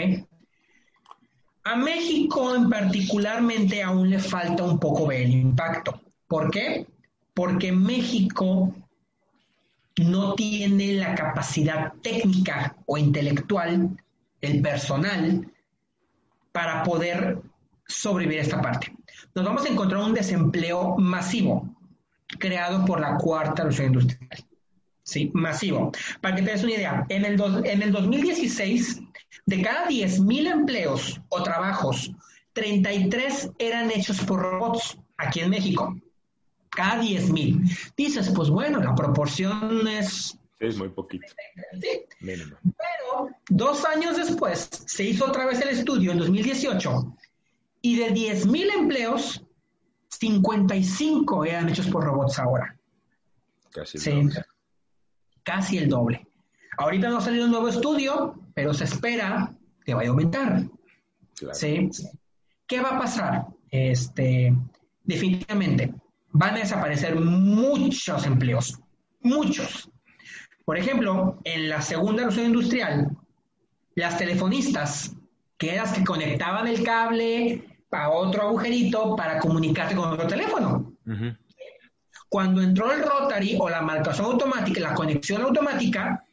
[1.64, 5.98] A México en particularmente aún le falta un poco ver el impacto.
[6.28, 6.86] ¿Por qué?
[7.32, 8.74] Porque México
[9.96, 13.96] no tiene la capacidad técnica o intelectual,
[14.42, 15.50] el personal,
[16.52, 17.40] para poder
[17.86, 18.92] sobrevivir esta parte.
[19.34, 21.68] nos vamos a encontrar un desempleo masivo
[22.38, 24.44] creado por la cuarta revolución industrial.
[25.02, 25.92] Sí, masivo.
[26.20, 29.02] Para que te des una idea, en el, en el 2016,
[29.46, 32.12] de cada 10.000 empleos o trabajos,
[32.52, 35.96] 33 eran hechos por robots aquí en México.
[36.70, 37.92] Cada 10.000.
[37.96, 40.38] Dices, pues bueno, la proporción es...
[40.58, 41.26] Es muy poquito.
[41.80, 42.06] Sí.
[42.20, 47.16] Pero dos años después se hizo otra vez el estudio, en 2018,
[47.82, 49.44] y de 10.000 empleos,
[50.08, 52.76] 55 eran hechos por robots ahora.
[53.70, 53.98] Casi.
[53.98, 54.10] Sí
[55.44, 56.26] casi el doble.
[56.76, 59.52] Ahorita no ha salido un nuevo estudio, pero se espera
[59.84, 60.64] que vaya a aumentar.
[61.52, 61.90] ¿Sí?
[62.66, 63.46] ¿Qué va a pasar?
[63.70, 64.54] Este,
[65.02, 65.92] definitivamente,
[66.30, 68.80] van a desaparecer muchos empleos,
[69.20, 69.90] muchos.
[70.64, 73.10] Por ejemplo, en la segunda revolución industrial,
[73.94, 75.14] las telefonistas,
[75.58, 80.94] que eran las que conectaban el cable a otro agujerito para comunicarte con otro teléfono.
[82.28, 86.24] Cuando entró el rotary o la marcación automática, la conexión automática,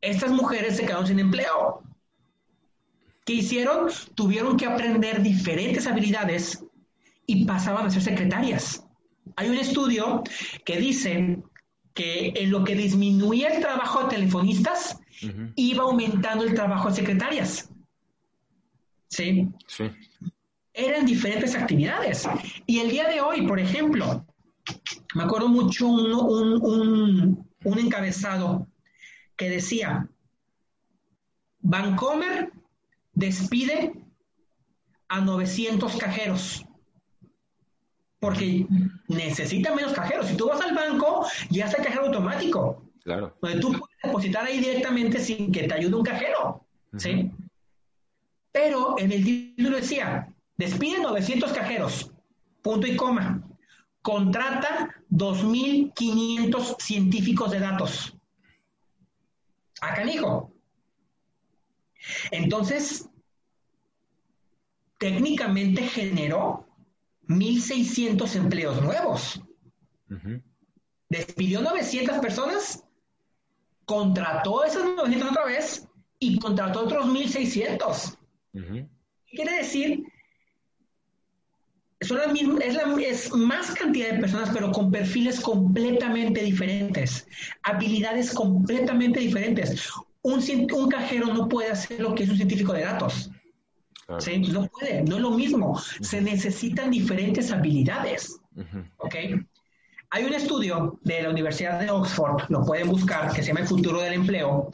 [0.00, 1.82] estas mujeres se quedaron sin empleo.
[3.24, 3.88] ¿Qué hicieron?
[4.14, 6.64] Tuvieron que aprender diferentes habilidades
[7.26, 8.84] y pasaban a ser secretarias.
[9.36, 10.22] Hay un estudio
[10.64, 11.38] que dice
[11.94, 14.98] que en lo que disminuía el trabajo de telefonistas,
[15.54, 17.68] iba aumentando el trabajo de secretarias.
[19.08, 19.48] ¿Sí?
[19.66, 19.90] Sí.
[20.72, 22.28] Eran diferentes actividades.
[22.66, 24.24] Y el día de hoy, por ejemplo,
[25.14, 28.66] me acuerdo mucho un, encabezado
[29.40, 30.06] que decía,
[31.60, 32.52] Vancomer
[33.14, 33.94] despide
[35.08, 36.66] a 900 cajeros
[38.18, 38.66] porque
[39.08, 40.26] necesita menos cajeros.
[40.26, 42.84] Si tú vas al banco, ya está el cajero automático.
[43.02, 43.34] Claro.
[43.40, 46.66] Donde tú puedes depositar ahí directamente sin que te ayude un cajero.
[46.98, 47.30] ¿sí?
[48.52, 50.28] Pero en el título decía,
[50.58, 52.12] despide 900 cajeros,
[52.60, 53.42] punto y coma
[54.02, 58.19] contrata 2.500 científicos de datos.
[59.80, 60.52] A canijo.
[62.30, 63.08] Entonces,
[64.98, 66.66] técnicamente generó
[67.28, 69.40] 1.600 empleos nuevos.
[71.08, 72.84] Despidió 900 personas,
[73.84, 78.16] contrató esas 900 otra vez y contrató otros 1.600.
[79.30, 80.04] Quiere decir
[82.00, 82.18] son
[82.62, 87.26] es, la, es más cantidad de personas, pero con perfiles completamente diferentes,
[87.62, 89.90] habilidades completamente diferentes.
[90.22, 90.42] Un,
[90.74, 93.30] un cajero no puede hacer lo que es un científico de datos.
[94.08, 95.80] No puede, no es lo mismo.
[96.00, 98.40] Se necesitan diferentes habilidades.
[100.10, 103.68] Hay un estudio de la Universidad de Oxford, lo pueden buscar, que se llama El
[103.68, 104.70] futuro del empleo,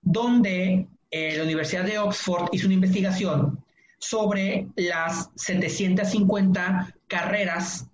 [0.00, 3.61] donde eh, la Universidad de Oxford hizo una investigación
[4.02, 7.86] sobre las 750 carreras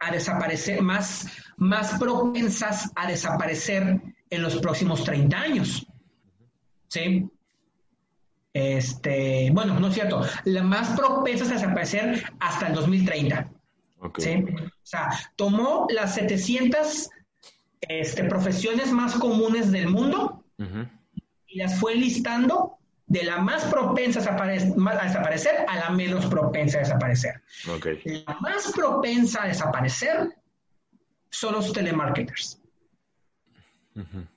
[0.00, 5.86] a desaparecer, más, más propensas a desaparecer en los próximos 30 años.
[6.88, 7.30] ¿Sí?
[8.52, 13.48] Este, bueno, no es cierto, las más propensas a desaparecer hasta el 2030.
[14.18, 14.44] ¿sí?
[14.58, 17.08] O sea, tomó las 700
[17.82, 20.44] este, profesiones más comunes del mundo
[21.46, 22.79] y las fue listando
[23.10, 27.42] de la más propensa a, desaparecer a la menos propensa a desaparecer.
[28.04, 30.28] La más propensa a desaparecer
[31.28, 32.60] son los telemarketers.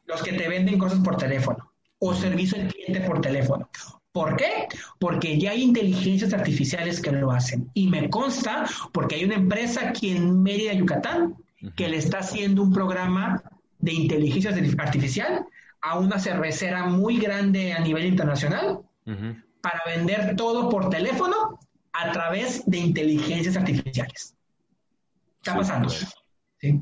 [0.06, 3.70] Los que te venden cosas por teléfono o servicio al cliente por teléfono.
[4.12, 4.68] ¿Por qué?
[5.00, 7.70] Porque ya hay inteligencias artificiales que lo hacen.
[7.76, 11.36] Y me consta porque hay una empresa aquí en Mérida, Yucatán,
[11.76, 13.44] que le está haciendo un programa
[13.78, 15.46] de inteligencia artificial
[15.84, 18.80] a una cervecera muy grande a nivel internacional
[19.62, 21.60] para vender todo por teléfono
[21.92, 24.34] a través de inteligencias artificiales.
[25.42, 25.90] Está pasando.
[25.90, 26.82] ¿Sí?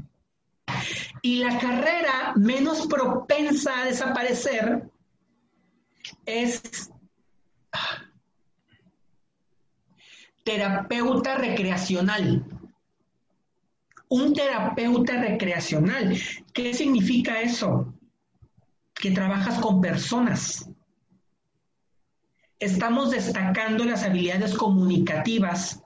[1.24, 4.88] Y la carrera menos propensa a desaparecer
[6.28, 6.92] es
[10.44, 12.46] terapeuta recreacional.
[14.10, 16.16] Un terapeuta recreacional.
[16.54, 17.96] ¿Qué significa eso?
[19.02, 20.70] Que trabajas con personas.
[22.60, 25.82] Estamos destacando las habilidades comunicativas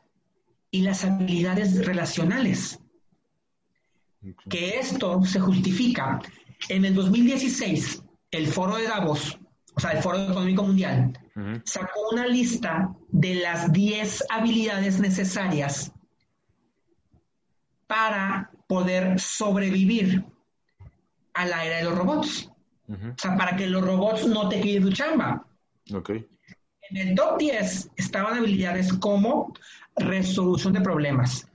[0.70, 2.80] y las habilidades relacionales.
[4.50, 6.20] Que esto se justifica.
[6.70, 9.40] En el 2016, el Foro de Davos,
[9.76, 11.18] o sea, el Foro Económico Mundial,
[11.64, 15.92] sacó una lista de las 10 habilidades necesarias
[17.88, 20.26] para poder sobrevivir
[21.34, 22.50] a la era de los robots.
[22.88, 25.46] O sea, para que los robots no te quiten tu chamba.
[25.94, 26.12] Ok.
[26.90, 29.54] En el top 10 estaban habilidades como
[29.96, 31.48] resolución de problemas,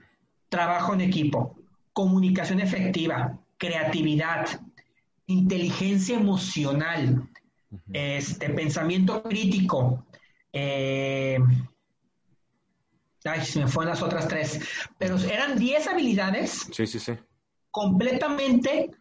[0.49, 1.55] trabajo en equipo,
[1.93, 4.47] comunicación efectiva, creatividad,
[5.27, 7.29] inteligencia emocional,
[7.93, 10.05] este, pensamiento crítico.
[10.51, 11.39] Eh,
[13.23, 14.59] ay, se me fueron las otras tres.
[14.97, 16.67] Pero eran 10 habilidades.
[16.71, 17.13] Sí, sí, sí.
[17.69, 18.91] Completamente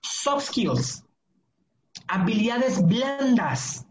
[0.00, 1.04] soft skills.
[2.12, 3.86] Habilidades blandas.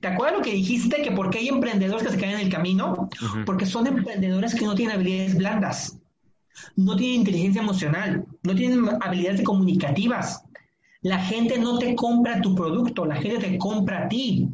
[0.00, 1.02] ¿Te acuerdas lo que dijiste?
[1.02, 3.10] Que porque hay emprendedores que se caen en el camino,
[3.44, 5.98] porque son emprendedores que no tienen habilidades blandas,
[6.76, 10.44] no tienen inteligencia emocional, no tienen habilidades comunicativas.
[11.02, 14.48] La gente no te compra tu producto, la gente te compra a ti.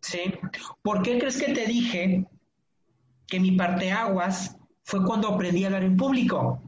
[0.00, 0.34] ¿Sí?
[0.82, 2.26] ¿Por qué crees que te dije
[3.28, 6.60] que mi parteaguas fue cuando aprendí a hablar en público?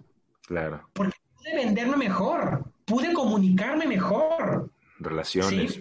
[0.47, 0.89] Claro.
[0.93, 4.71] Porque pude venderme mejor, pude comunicarme mejor.
[4.99, 5.81] Relaciones.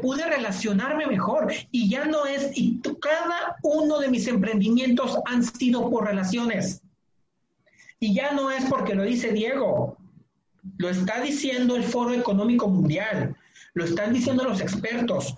[0.00, 5.90] pude relacionarme mejor y ya no es, y cada uno de mis emprendimientos han sido
[5.90, 6.82] por relaciones.
[8.00, 9.96] Y ya no es porque lo dice Diego,
[10.76, 13.36] lo está diciendo el Foro Económico Mundial,
[13.74, 15.36] lo están diciendo los expertos.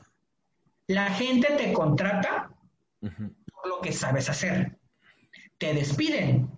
[0.87, 2.51] La gente te contrata
[3.01, 4.77] por lo que sabes hacer.
[5.59, 6.51] Te despiden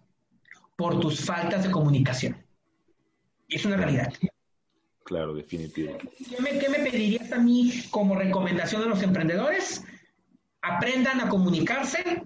[0.76, 2.41] por tus faltas de comunicación.
[3.52, 4.12] Es una realidad.
[5.04, 5.98] Claro, definitivo.
[5.98, 9.84] ¿Qué me, ¿Qué me, pedirías a mí como recomendación a los emprendedores?
[10.62, 12.22] Aprendan a comunicarse,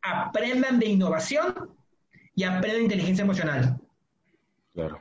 [0.00, 1.70] aprendan de innovación
[2.34, 3.78] y aprendan inteligencia emocional.
[4.72, 5.00] Claro.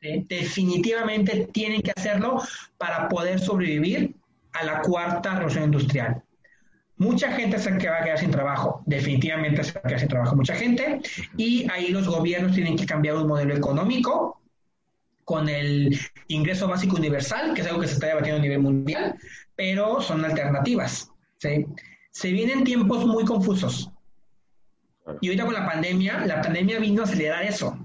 [0.00, 2.42] Definitivamente tienen que hacerlo
[2.78, 4.14] para poder sobrevivir
[4.52, 6.22] a la cuarta revolución industrial.
[6.96, 10.36] Mucha gente se va a quedar sin trabajo, definitivamente se va a quedar sin trabajo
[10.36, 11.00] mucha gente,
[11.36, 14.39] y ahí los gobiernos tienen que cambiar un modelo económico
[15.30, 15.96] con el
[16.26, 19.16] ingreso básico universal, que es algo que se está debatiendo a nivel mundial,
[19.54, 21.08] pero son alternativas.
[21.38, 23.92] Se vienen tiempos muy confusos.
[25.20, 27.78] Y ahorita con la pandemia, la pandemia vino a acelerar eso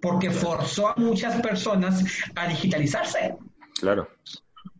[0.00, 2.04] porque forzó a muchas personas
[2.34, 3.36] a digitalizarse.
[3.78, 4.08] Claro.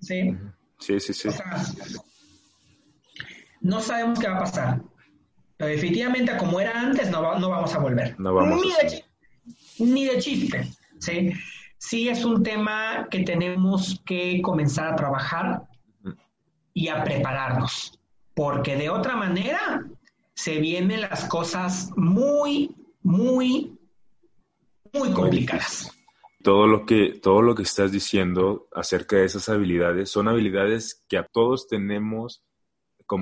[0.00, 0.36] Sí.
[0.80, 1.28] Sí, sí, sí.
[3.60, 4.82] no sabemos qué va a pasar.
[5.56, 8.18] Pero definitivamente, como era antes, no, no vamos a volver.
[8.18, 9.04] No vamos ni, de,
[9.78, 10.68] ni de chiste.
[10.98, 11.32] ¿sí?
[11.82, 15.62] Sí, es un tema que tenemos que comenzar a trabajar
[16.72, 17.98] y a prepararnos.
[18.34, 19.84] Porque de otra manera,
[20.34, 23.76] se vienen las cosas muy, muy
[24.92, 25.90] muy complicadas.
[26.42, 31.16] Todo lo que, todo lo que estás diciendo acerca de esas habilidades son habilidades que
[31.16, 32.42] a todos tenemos,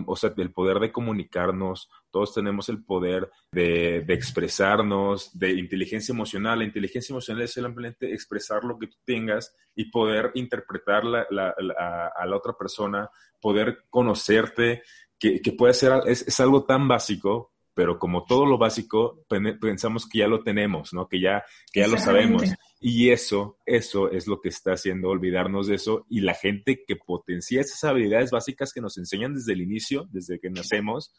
[0.06, 6.58] o sea, el poder de comunicarnos, todos tenemos el poder de, expresarnos, de inteligencia emocional.
[6.58, 12.36] La inteligencia emocional es simplemente expresar lo que tú tengas y poder interpretar a la
[12.36, 13.10] otra persona,
[13.40, 14.82] poder conocerte,
[15.18, 19.24] que, puede ser, es, algo tan básico, pero como todo lo básico,
[19.60, 21.06] pensamos que ya lo tenemos, ¿no?
[21.08, 22.42] Que ya, que ya lo sabemos.
[22.82, 26.06] Y eso, eso es lo que está haciendo olvidarnos de eso.
[26.08, 30.40] Y la gente que potencia esas habilidades básicas que nos enseñan desde el inicio, desde
[30.40, 31.12] que nacemos,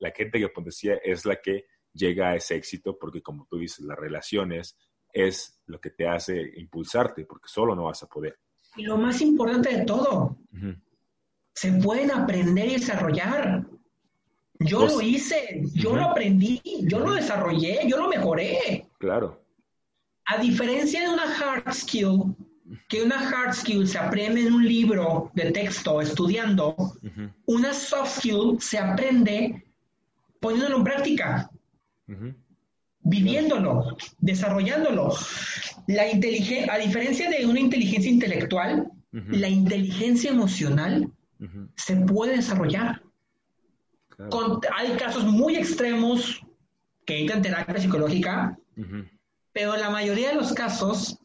[0.00, 3.84] la gente que potencia es la que llega a ese éxito, porque como tú dices,
[3.84, 4.76] las relaciones
[5.12, 8.36] es lo que te hace impulsarte, porque solo no vas a poder.
[8.76, 10.36] Y lo más importante de todo,
[11.54, 13.66] se pueden aprender y desarrollar.
[14.60, 18.88] Yo lo hice, yo lo aprendí, yo lo desarrollé, yo lo mejoré.
[18.98, 19.47] Claro.
[20.30, 22.36] A diferencia de una hard skill,
[22.88, 26.76] que una hard skill se aprende en un libro de texto estudiando,
[27.46, 29.64] una soft skill se aprende
[30.38, 31.50] poniéndolo en práctica,
[33.00, 35.14] viviéndolo, desarrollándolo.
[35.86, 41.10] La a diferencia de una inteligencia intelectual, la inteligencia emocional
[41.74, 43.02] se puede desarrollar.
[44.76, 46.42] Hay casos muy extremos
[47.06, 48.58] que necesitan terapia psicológica,
[49.58, 51.18] pero la mayoría de los casos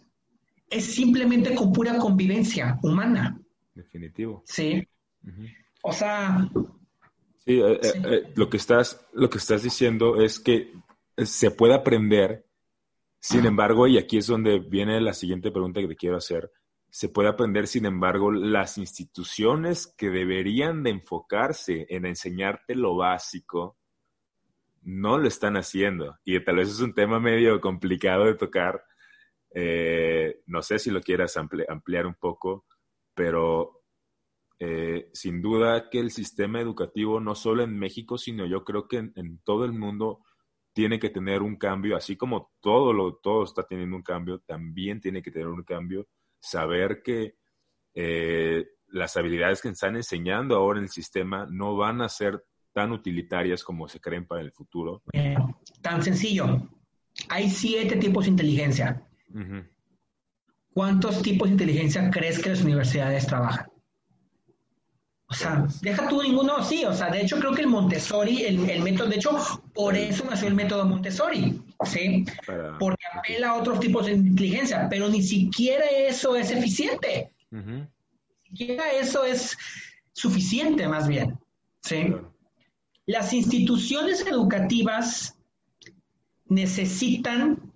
[0.67, 3.39] es simplemente con pura convivencia humana.
[3.75, 4.41] Definitivo.
[4.47, 4.87] Sí.
[5.83, 6.49] O sea.
[7.45, 10.73] Sí, eh, eh, eh, lo, que estás, lo que estás diciendo es que
[11.15, 12.47] se puede aprender,
[13.19, 16.51] sin embargo, y aquí es donde viene la siguiente pregunta que te quiero hacer
[16.89, 23.77] se puede aprender, sin embargo, las instituciones que deberían de enfocarse en enseñarte lo básico,
[24.83, 26.17] no lo están haciendo.
[26.23, 28.83] Y tal vez es un tema medio complicado de tocar.
[29.53, 32.65] Eh, no sé si lo quieras ampliar un poco,
[33.13, 33.83] pero
[34.59, 38.97] eh, sin duda que el sistema educativo, no solo en México, sino yo creo que
[38.97, 40.23] en, todo el mundo,
[40.73, 44.99] tiene que tener un cambio, así como todo, lo, todo está teniendo un cambio, también
[45.01, 46.07] tiene que tener un cambio
[46.39, 47.35] saber que
[47.93, 52.43] eh, las habilidades que están enseñando ahora en el sistema no van a ser
[52.73, 55.03] tan utilitarias como se creen para el futuro?
[55.81, 56.69] tan sencillo.
[57.29, 59.03] Hay siete tipos de inteligencia.
[60.73, 63.67] ¿Cuántos tipos de inteligencia crees que las universidades trabajan?
[65.27, 68.83] O sea, deja tú ninguno, sí, o sea, de hecho creo que el Montessori, el,
[68.83, 69.35] método, de hecho,
[69.73, 72.25] por eso nació el método Montessori, ¿sí?
[72.79, 77.31] Porque apela a otros tipos de inteligencia, pero ni siquiera eso es eficiente.
[77.49, 77.87] Ni
[78.49, 79.57] siquiera eso es
[80.11, 81.39] suficiente, más bien,
[81.81, 82.13] ¿sí?
[83.05, 85.37] Las instituciones educativas
[86.45, 87.73] necesitan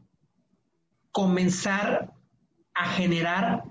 [1.12, 2.14] comenzar
[2.74, 3.64] a generar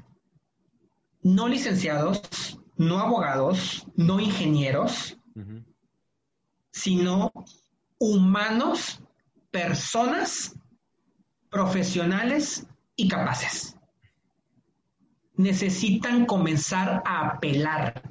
[1.23, 5.17] no licenciados, no abogados, no ingenieros,
[6.73, 7.33] sino
[7.99, 9.01] humanos,
[9.51, 10.55] personas,
[11.49, 12.67] profesionales
[12.97, 13.79] y capaces.
[15.35, 18.03] Necesitan comenzar a apelar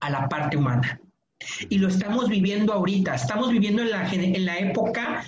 [0.00, 1.00] a la parte humana.
[1.68, 3.14] Y lo estamos viviendo ahorita.
[3.14, 5.24] Estamos viviendo en la, en la época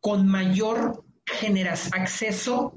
[0.00, 1.04] con mayor
[1.92, 2.74] acceso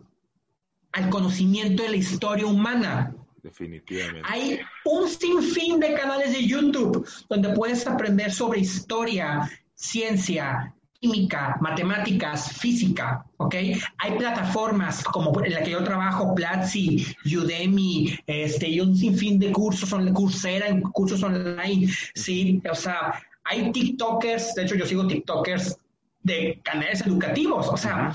[0.92, 3.16] al conocimiento de la historia humana.
[3.42, 4.22] Definitivamente.
[4.24, 10.74] Hay un sinfín de canales de YouTube donde puedes aprender sobre historia, ciencia,
[11.04, 13.56] química, matemáticas, física, ¿ok?
[13.98, 19.52] Hay plataformas como en la que yo trabajo, Platzi, Udemy, este, y un sinfín de
[19.52, 22.62] cursos, son Coursera, cursos online, ¿sí?
[22.72, 25.78] O sea, hay TikTokers, de hecho yo sigo TikTokers
[26.22, 28.14] de canales educativos, o sea,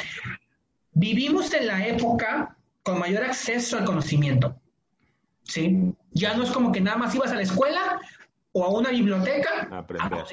[0.93, 4.57] vivimos en la época con mayor acceso al conocimiento.
[5.43, 5.93] ¿sí?
[6.13, 8.01] Ya no es como que nada más ibas a la escuela
[8.53, 9.69] o a una biblioteca.
[9.71, 10.25] Aprender.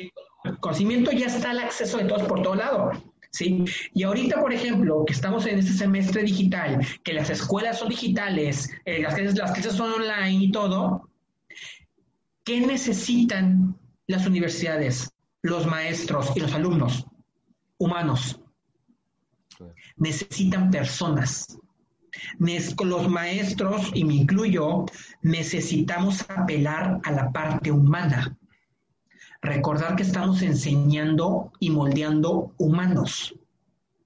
[0.46, 2.92] El conocimiento ya está al acceso de todos por todo lado.
[3.32, 3.66] ¿Sí?
[3.94, 8.70] Y ahorita, por ejemplo, que estamos en este semestre digital, que las escuelas son digitales,
[8.86, 11.10] eh, las, clases, las clases son online y todo,
[12.46, 13.78] ¿qué necesitan
[14.08, 15.12] las universidades,
[15.42, 17.06] los maestros y los alumnos?
[17.78, 18.40] Humanos.
[19.98, 21.60] Necesitan personas
[22.84, 24.86] los maestros, y me incluyo,
[25.22, 28.38] necesitamos apelar a la parte humana.
[29.46, 33.36] Recordar que estamos enseñando y moldeando humanos.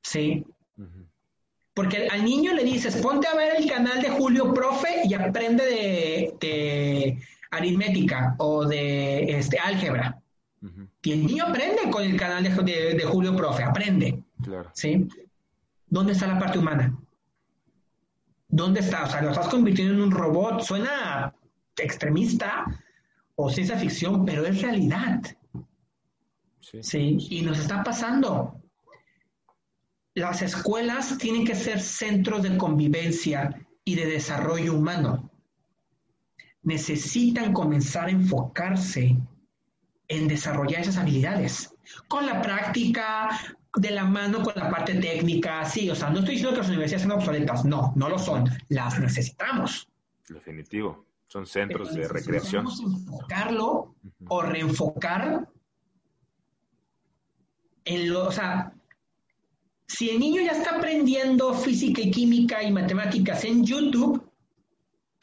[0.02, 0.46] ¿Sí?
[1.74, 5.66] Porque al niño le dices, ponte a ver el canal de Julio Profe y aprende
[5.66, 7.18] de,
[7.52, 10.22] aritmética o de este, álgebra.
[11.02, 14.22] Y el niño aprende con el canal de, de Julio Profe, aprende.
[14.44, 14.70] Claro.
[14.74, 15.08] ¿Sí?
[15.88, 16.94] ¿Dónde está la parte humana?
[18.50, 19.06] ¿Dónde está?
[19.06, 20.62] O sea, lo estás convirtiendo en un robot.
[20.62, 21.34] Suena
[21.78, 22.66] extremista
[23.42, 25.22] o ciencia ficción, pero es realidad.
[26.60, 27.18] Sí.
[27.30, 28.62] Y nos está pasando.
[30.14, 35.32] Las escuelas tienen que ser centros de convivencia y de desarrollo humano.
[36.64, 39.16] Necesitan comenzar a enfocarse
[40.10, 41.74] en desarrollar esas habilidades.
[42.10, 43.30] Con la práctica,
[43.74, 46.68] de la mano con la parte técnica, sí, o sea, no estoy diciendo que las
[46.68, 49.88] universidades sean obsoletas, no, no lo son, las necesitamos.
[50.28, 52.68] Definitivo, son centros de recreación.
[52.68, 53.96] enfocarlo
[54.28, 55.48] o reenfocar
[57.86, 58.74] en lo, o sea,
[59.88, 64.22] si el niño ya está aprendiendo física y química y matemáticas en YouTube,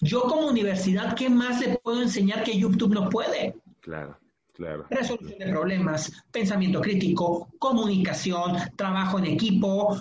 [0.00, 3.56] yo como universidad, ¿qué más le puedo enseñar que YouTube no puede?
[3.80, 4.18] Claro.
[4.52, 4.86] Claro.
[4.88, 10.00] Resolución de problemas, pensamiento crítico, comunicación, trabajo en equipo.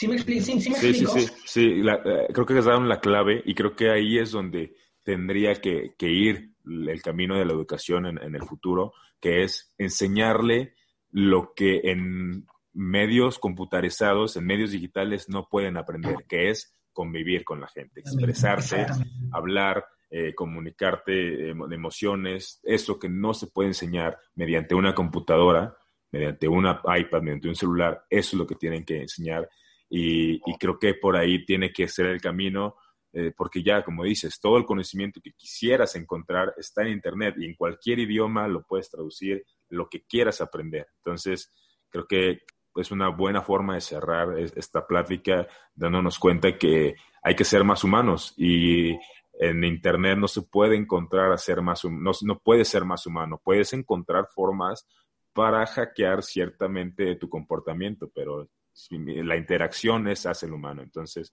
[0.00, 0.42] ¿Sí me, explico?
[0.46, 1.82] ¿Sí, sí, sí, sí, sí.
[1.86, 4.74] Eh, creo que dado la clave y creo que ahí es donde
[5.04, 10.72] tendría que, ir el camino de la educación en, en, el futuro, que es enseñarle
[11.10, 17.60] lo que en medios computarizados, en medios digitales no pueden aprender, que es convivir con
[17.60, 18.86] la gente, expresarse,
[19.32, 25.76] hablar, eh, comunicarte de emociones, eso que no se puede enseñar mediante una computadora,
[26.10, 29.46] mediante una iPad, mediante un celular, eso es lo que tienen que enseñar.
[29.92, 32.76] Y, creo que por ahí tiene que ser el camino,
[33.12, 37.46] eh, porque ya, como dices, todo el conocimiento que quisieras encontrar está en Internet y
[37.46, 40.86] en cualquier idioma lo puedes traducir, lo que quieras aprender.
[40.98, 41.52] Entonces,
[41.90, 42.42] creo que
[42.76, 47.82] es una buena forma de cerrar esta plática dándonos cuenta que hay que ser más
[47.82, 48.96] humanos y
[49.32, 53.40] en Internet no se puede encontrar a ser más, no, no puede ser más humano.
[53.42, 54.86] Puedes encontrar formas
[55.32, 58.48] para hackear ciertamente tu comportamiento, pero
[58.90, 60.82] la interacción es hacia el humano.
[60.82, 61.32] Entonces,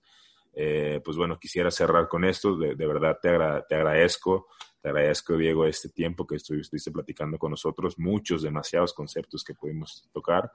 [0.54, 2.56] eh, pues bueno, quisiera cerrar con esto.
[2.56, 3.30] De, verdad te,
[3.68, 4.48] te, agradezco,
[4.80, 10.08] te agradezco, Diego, este tiempo que estuviste platicando con nosotros, muchos, demasiados conceptos que pudimos
[10.12, 10.50] tocar.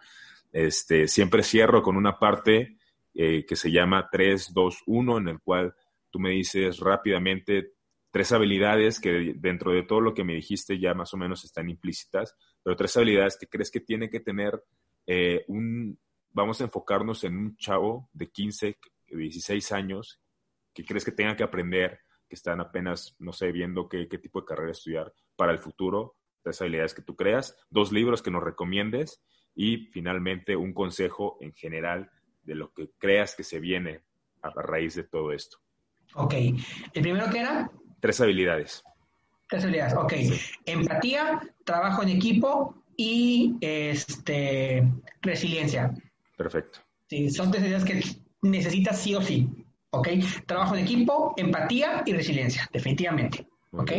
[0.51, 2.77] Este, siempre cierro con una parte
[3.13, 5.73] eh, que se llama 3, 2, 1, en el cual
[6.09, 7.73] tú me dices rápidamente
[8.11, 11.69] tres habilidades que dentro de todo lo que me dijiste ya más o menos están
[11.69, 14.63] implícitas, pero tres habilidades que crees que tiene que tener
[15.07, 15.97] eh, un,
[16.33, 18.77] vamos a enfocarnos en un chavo de 15,
[19.07, 20.19] 16 años
[20.73, 24.41] que crees que tenga que aprender, que están apenas, no sé, viendo qué, qué tipo
[24.41, 28.43] de carrera estudiar para el futuro, tres habilidades que tú creas, dos libros que nos
[28.43, 29.21] recomiendes
[29.55, 32.09] y finalmente un consejo en general
[32.43, 34.01] de lo que creas que se viene
[34.41, 35.57] a raíz de todo esto.
[36.15, 36.33] Ok.
[36.33, 37.71] ¿El primero que era?
[37.99, 38.83] Tres habilidades.
[39.47, 40.13] Tres habilidades, ok.
[40.65, 44.91] Empatía, trabajo en equipo y este
[45.21, 45.93] resiliencia.
[46.37, 46.79] Perfecto.
[47.07, 49.49] Sí, son tres habilidades que necesitas sí o sí.
[49.91, 50.07] ¿Ok?
[50.47, 53.47] Trabajo en equipo, empatía y resiliencia, definitivamente.
[53.71, 53.91] ¿Ok?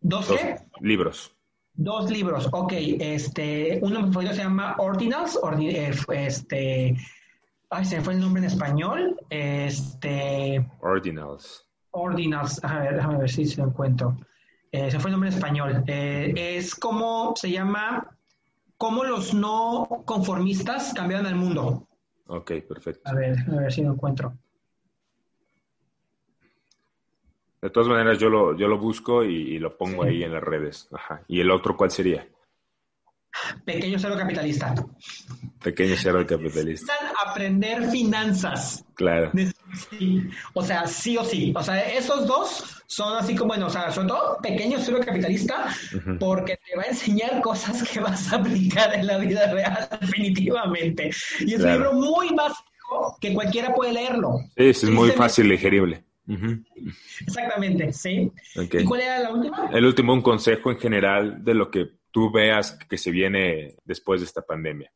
[0.00, 0.34] Dos,
[0.80, 1.34] libros.
[1.72, 2.72] Dos libros, ok.
[2.76, 6.96] Este, uno se llama Ordinals, eh, este,
[7.70, 9.16] ay, se me fue el nombre en español.
[9.30, 10.68] Este.
[10.80, 11.66] Ordinals.
[11.92, 14.16] Ordinals, a ver, déjame ver si se lo encuentro.
[14.72, 15.84] Eh, se fue el nombre en español.
[15.86, 18.13] Eh, es como se llama,
[18.76, 21.88] cómo los no conformistas cambiaron el mundo.
[22.26, 23.02] Ok, perfecto.
[23.04, 24.36] A ver, a ver si lo encuentro.
[27.60, 30.86] De todas maneras, yo lo, yo lo busco y, lo pongo ahí en las redes.
[30.92, 31.22] Ajá.
[31.28, 32.28] ¿Y el otro cuál sería?
[33.64, 34.74] Pequeño cero capitalista.
[35.62, 36.92] Pequeño cero capitalista.
[37.26, 38.84] Aprender finanzas.
[38.94, 39.32] Claro.
[40.52, 41.52] O sea, sí o sí.
[41.56, 45.74] O sea, esos dos son así como, bueno, o sea, sobre todo pequeño cero capitalista,
[46.18, 51.10] porque te va a enseñar cosas que vas a aplicar en la vida real, definitivamente.
[51.40, 54.38] Y es un libro muy básico que cualquiera puede leerlo.
[54.56, 56.04] Sí, es muy fácil, digerible.
[57.20, 58.30] Exactamente, sí.
[58.54, 59.70] ¿Y cuál era la última?
[59.72, 64.20] El último, un consejo en general de lo que tú veas que se viene después
[64.20, 64.90] de esta pandemia.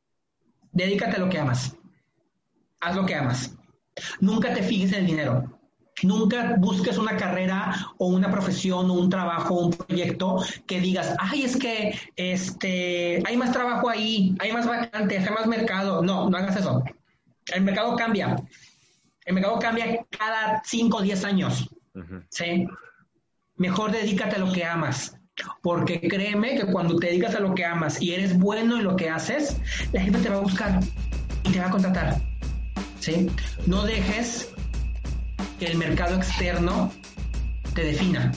[0.73, 1.77] Dedícate a lo que amas.
[2.81, 3.58] Haz lo que amas.
[4.21, 5.59] Nunca te fijes en el dinero.
[6.03, 11.15] Nunca busques una carrera o una profesión o un trabajo o un proyecto que digas,
[11.19, 16.03] ay, es que este, hay más trabajo ahí, hay más vacantes, hay más mercado.
[16.03, 16.85] No, no hagas eso.
[17.53, 18.37] El mercado cambia.
[19.25, 21.69] El mercado cambia cada 5 o 10 años.
[22.31, 22.67] ¿sí?
[23.57, 25.15] Mejor dedícate a lo que amas.
[25.63, 28.97] Porque créeme que cuando te dedicas a lo que amas y eres bueno en lo
[28.97, 29.57] que haces,
[29.93, 30.81] la gente te va a buscar
[31.45, 32.28] y te va a contratar.
[33.01, 33.29] ¿Sí?
[33.67, 34.49] No dejes
[35.59, 36.93] que el mercado externo
[37.75, 38.33] te defina.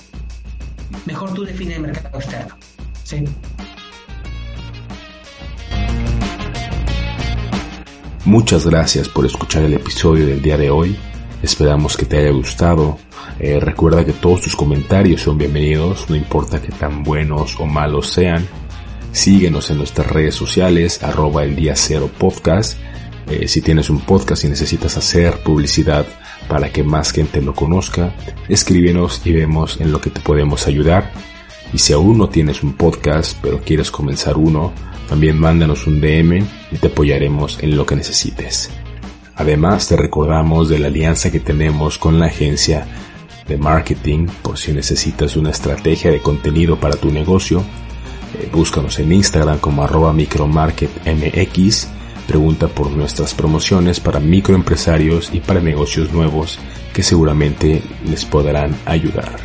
[1.06, 2.56] Mejor tú define el mercado externo.
[3.04, 3.24] ¿sí?
[8.26, 10.96] Muchas gracias por escuchar el episodio del día de hoy.
[11.42, 13.00] Esperamos que te haya gustado.
[13.40, 18.12] Eh, recuerda que todos tus comentarios son bienvenidos, no importa que tan buenos o malos
[18.12, 18.48] sean.
[19.12, 22.78] Síguenos en nuestras redes sociales, arroba el día cero podcast.
[23.32, 26.06] Eh, si tienes un podcast y necesitas hacer publicidad
[26.50, 28.14] para que más gente lo conozca,
[28.50, 31.14] escríbenos y vemos en lo que te podemos ayudar.
[31.72, 34.74] Y si aún no tienes un podcast, pero quieres comenzar uno,
[35.08, 38.70] también mándanos un DM y te apoyaremos en lo que necesites.
[39.36, 42.86] Además, te recordamos de la alianza que tenemos con la agencia
[43.48, 47.64] de marketing por si necesitas una estrategia de contenido para tu negocio.
[48.38, 52.01] Eh, búscanos en Instagram como arroba micromarketmx.
[52.28, 56.60] Pregunta por nuestras promociones para microempresarios y para negocios nuevos
[56.94, 59.38] que seguramente les podrán ayudar.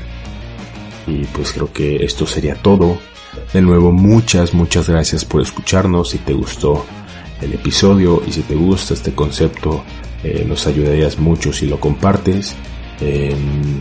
[1.06, 2.98] Y pues creo que esto sería todo.
[3.52, 6.10] De nuevo, muchas, muchas gracias por escucharnos.
[6.10, 6.84] Si te gustó
[7.40, 9.84] el episodio y si te gusta este concepto,
[10.24, 12.54] eh, nos ayudarías mucho si lo compartes.
[13.00, 13.78] Em,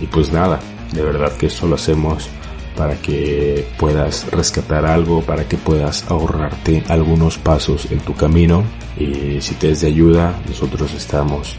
[0.00, 0.60] y pues nada,
[0.92, 2.28] de verdad que esto lo hacemos
[2.76, 8.64] para que puedas rescatar algo, para que puedas ahorrarte algunos pasos en tu camino.
[8.96, 11.56] Y si te es de ayuda, nosotros estamos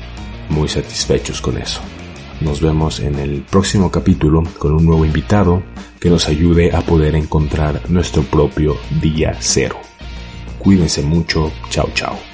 [0.49, 1.81] muy satisfechos con eso.
[2.41, 5.63] Nos vemos en el próximo capítulo con un nuevo invitado
[5.99, 9.77] que nos ayude a poder encontrar nuestro propio día cero.
[10.59, 12.32] Cuídense mucho, chao chao.